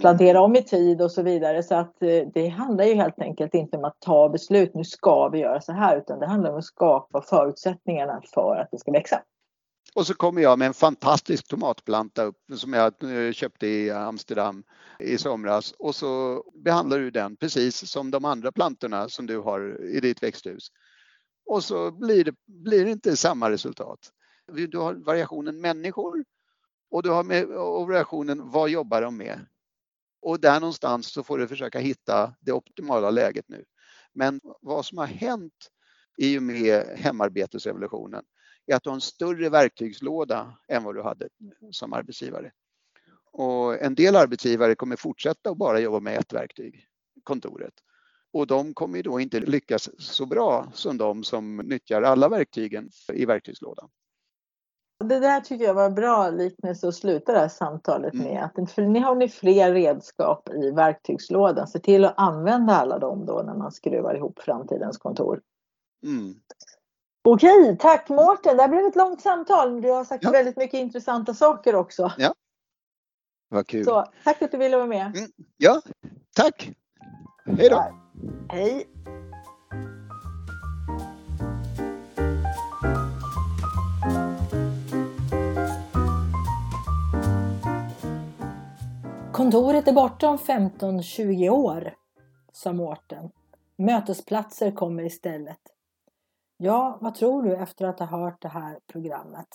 plantera 0.00 0.40
om 0.40 0.56
i 0.56 0.62
tid 0.62 1.02
och 1.02 1.12
så 1.12 1.22
vidare. 1.22 1.62
Så 1.62 1.74
att 1.74 2.02
eh, 2.02 2.22
det 2.34 2.48
handlar 2.48 2.84
ju 2.84 2.94
helt 2.94 3.20
enkelt 3.20 3.54
inte 3.54 3.76
om 3.76 3.84
att 3.84 4.00
ta 4.00 4.28
beslut, 4.28 4.74
nu 4.74 4.84
ska 4.84 5.28
vi 5.28 5.38
göra 5.38 5.60
så 5.60 5.72
här, 5.72 5.96
utan 5.96 6.18
det 6.18 6.26
handlar 6.26 6.50
om 6.50 6.58
att 6.58 6.64
skapa 6.64 7.22
förutsättningarna 7.22 8.22
för 8.34 8.56
att 8.56 8.68
det 8.70 8.78
ska 8.78 8.92
växa. 8.92 9.22
Och 9.94 10.06
så 10.06 10.14
kommer 10.14 10.42
jag 10.42 10.58
med 10.58 10.66
en 10.66 10.74
fantastisk 10.74 11.48
tomatplanta 11.48 12.22
upp 12.22 12.36
som 12.54 12.72
jag 12.72 12.92
eh, 13.26 13.32
köpte 13.32 13.66
i 13.66 13.90
Amsterdam 13.90 14.62
i 14.98 15.18
somras 15.18 15.74
och 15.78 15.94
så 15.94 16.42
behandlar 16.64 16.98
du 16.98 17.10
den 17.10 17.36
precis 17.36 17.90
som 17.90 18.10
de 18.10 18.24
andra 18.24 18.52
plantorna 18.52 19.08
som 19.08 19.26
du 19.26 19.38
har 19.38 19.84
i 19.84 20.00
ditt 20.00 20.22
växthus. 20.22 20.68
Och 21.46 21.64
så 21.64 21.90
blir 21.90 22.24
det, 22.24 22.34
blir 22.46 22.84
det 22.84 22.90
inte 22.90 23.16
samma 23.16 23.50
resultat. 23.50 24.12
Du 24.46 24.78
har 24.78 24.94
variationen 24.94 25.60
människor 25.60 26.24
och 26.90 27.02
du 27.02 27.10
har 27.10 27.24
med, 27.24 27.44
och 27.44 27.86
variationen 27.86 28.50
vad 28.50 28.70
jobbar 28.70 29.02
de 29.02 29.16
med? 29.16 29.46
Och 30.20 30.40
där 30.40 30.60
någonstans 30.60 31.06
så 31.06 31.22
får 31.22 31.38
du 31.38 31.48
försöka 31.48 31.78
hitta 31.78 32.34
det 32.40 32.52
optimala 32.52 33.10
läget 33.10 33.48
nu. 33.48 33.64
Men 34.12 34.40
vad 34.60 34.86
som 34.86 34.98
har 34.98 35.06
hänt 35.06 35.70
i 36.16 36.38
och 36.38 36.42
med 36.42 36.86
hemarbetesrevolutionen 36.98 38.24
är 38.66 38.74
att 38.74 38.82
du 38.82 38.90
har 38.90 38.94
en 38.94 39.00
större 39.00 39.48
verktygslåda 39.48 40.58
än 40.68 40.84
vad 40.84 40.94
du 40.94 41.02
hade 41.02 41.28
som 41.70 41.92
arbetsgivare. 41.92 42.52
Och 43.32 43.82
en 43.82 43.94
del 43.94 44.16
arbetsgivare 44.16 44.74
kommer 44.74 44.96
fortsätta 44.96 45.50
att 45.50 45.56
bara 45.56 45.80
jobba 45.80 46.00
med 46.00 46.18
ett 46.18 46.32
verktyg, 46.32 46.88
kontoret. 47.22 47.74
Och 48.32 48.46
de 48.46 48.74
kommer 48.74 49.02
då 49.02 49.20
inte 49.20 49.40
lyckas 49.40 49.90
så 49.98 50.26
bra 50.26 50.66
som 50.72 50.98
de 50.98 51.24
som 51.24 51.56
nyttjar 51.56 52.02
alla 52.02 52.28
verktygen 52.28 52.90
i 53.12 53.24
verktygslådan. 53.24 53.88
Det 55.04 55.20
där 55.20 55.40
tycker 55.40 55.64
jag 55.64 55.74
var 55.74 55.86
en 55.86 55.94
bra 55.94 56.30
liknelse 56.30 56.88
att 56.88 56.94
sluta 56.94 57.32
det 57.32 57.38
här 57.38 57.48
samtalet 57.48 58.14
med. 58.14 58.26
Mm. 58.26 58.44
Att 58.64 58.72
för 58.72 58.82
ni 58.82 59.00
har 59.00 59.14
ni 59.14 59.28
fler 59.28 59.72
redskap 59.72 60.48
i 60.48 60.70
verktygslådan. 60.70 61.66
Se 61.66 61.78
till 61.78 62.04
att 62.04 62.14
använda 62.16 62.72
alla 62.72 62.98
dem 62.98 63.26
då 63.26 63.42
när 63.46 63.54
man 63.54 63.72
skruvar 63.72 64.14
ihop 64.14 64.38
framtidens 64.38 64.98
kontor. 64.98 65.40
Mm. 66.04 66.34
Okej, 67.24 67.76
tack 67.80 68.08
Mårten. 68.08 68.56
Det 68.56 68.62
här 68.62 68.68
blev 68.68 68.86
ett 68.86 68.96
långt 68.96 69.20
samtal. 69.20 69.80
Du 69.80 69.90
har 69.90 70.04
sagt 70.04 70.24
ja. 70.24 70.30
väldigt 70.30 70.56
mycket 70.56 70.80
intressanta 70.80 71.34
saker 71.34 71.74
också. 71.74 72.12
Ja, 72.18 72.34
vad 73.48 73.66
kul. 73.66 73.84
Så, 73.84 74.06
tack 74.24 74.38
för 74.38 74.44
att 74.44 74.50
du 74.52 74.58
ville 74.58 74.76
vara 74.76 74.86
med. 74.86 75.16
Mm. 75.16 75.30
Ja, 75.56 75.82
tack. 76.34 76.70
Hej 77.44 77.68
då. 77.68 78.01
Hej. 78.48 78.86
Kontoret 89.32 89.88
är 89.88 89.92
borta 89.92 90.28
om 90.28 90.36
15-20 90.36 91.48
år, 91.48 91.94
sa 92.52 92.72
Mårten. 92.72 93.30
Mötesplatser 93.76 94.70
kommer 94.70 95.02
istället. 95.02 95.58
Ja, 96.56 96.98
vad 97.00 97.14
tror 97.14 97.42
du 97.42 97.56
efter 97.56 97.86
att 97.86 97.98
ha 97.98 98.06
hört 98.06 98.42
det 98.42 98.48
här 98.48 98.78
programmet? 98.86 99.48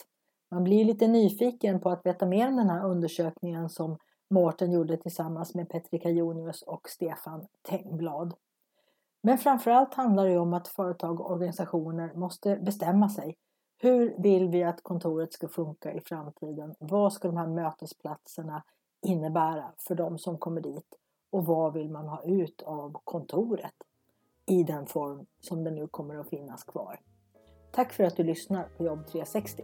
Man 0.51 0.63
blir 0.63 0.85
lite 0.85 1.07
nyfiken 1.07 1.79
på 1.79 1.89
att 1.89 2.05
veta 2.05 2.25
mer 2.25 2.47
om 2.47 2.55
den 2.55 2.69
här 2.69 2.85
undersökningen 2.85 3.69
som 3.69 3.97
Mårten 4.29 4.71
gjorde 4.71 4.97
tillsammans 4.97 5.55
med 5.55 5.69
Petrika 5.69 6.09
Jonius 6.09 6.61
och 6.61 6.89
Stefan 6.89 7.47
Tengblad. 7.69 8.33
Men 9.27 9.37
framförallt 9.37 9.93
handlar 9.93 10.27
det 10.27 10.37
om 10.37 10.53
att 10.53 10.67
företag 10.67 11.21
och 11.21 11.31
organisationer 11.31 12.13
måste 12.13 12.55
bestämma 12.55 13.09
sig. 13.09 13.35
Hur 13.77 14.15
vill 14.17 14.49
vi 14.49 14.63
att 14.63 14.83
kontoret 14.83 15.33
ska 15.33 15.47
funka 15.47 15.93
i 15.93 16.01
framtiden? 16.01 16.75
Vad 16.79 17.13
ska 17.13 17.27
de 17.27 17.37
här 17.37 17.47
mötesplatserna 17.47 18.63
innebära 19.05 19.73
för 19.77 19.95
de 19.95 20.19
som 20.19 20.37
kommer 20.37 20.61
dit? 20.61 20.95
och 21.29 21.45
vad 21.45 21.73
vill 21.73 21.89
man 21.89 22.07
ha 22.07 22.23
ut 22.23 22.61
av 22.61 22.97
kontoret 23.03 23.73
i 24.45 24.63
den 24.63 24.85
form 24.85 25.25
som 25.39 25.63
det 25.63 25.71
nu 25.71 25.87
kommer 25.87 26.15
att 26.15 26.29
finnas 26.29 26.63
kvar. 26.63 26.99
Tack 27.71 27.93
för 27.93 28.03
att 28.03 28.15
du 28.15 28.23
lyssnar 28.23 28.63
på 28.77 28.85
Jobb 28.85 29.07
360. 29.07 29.63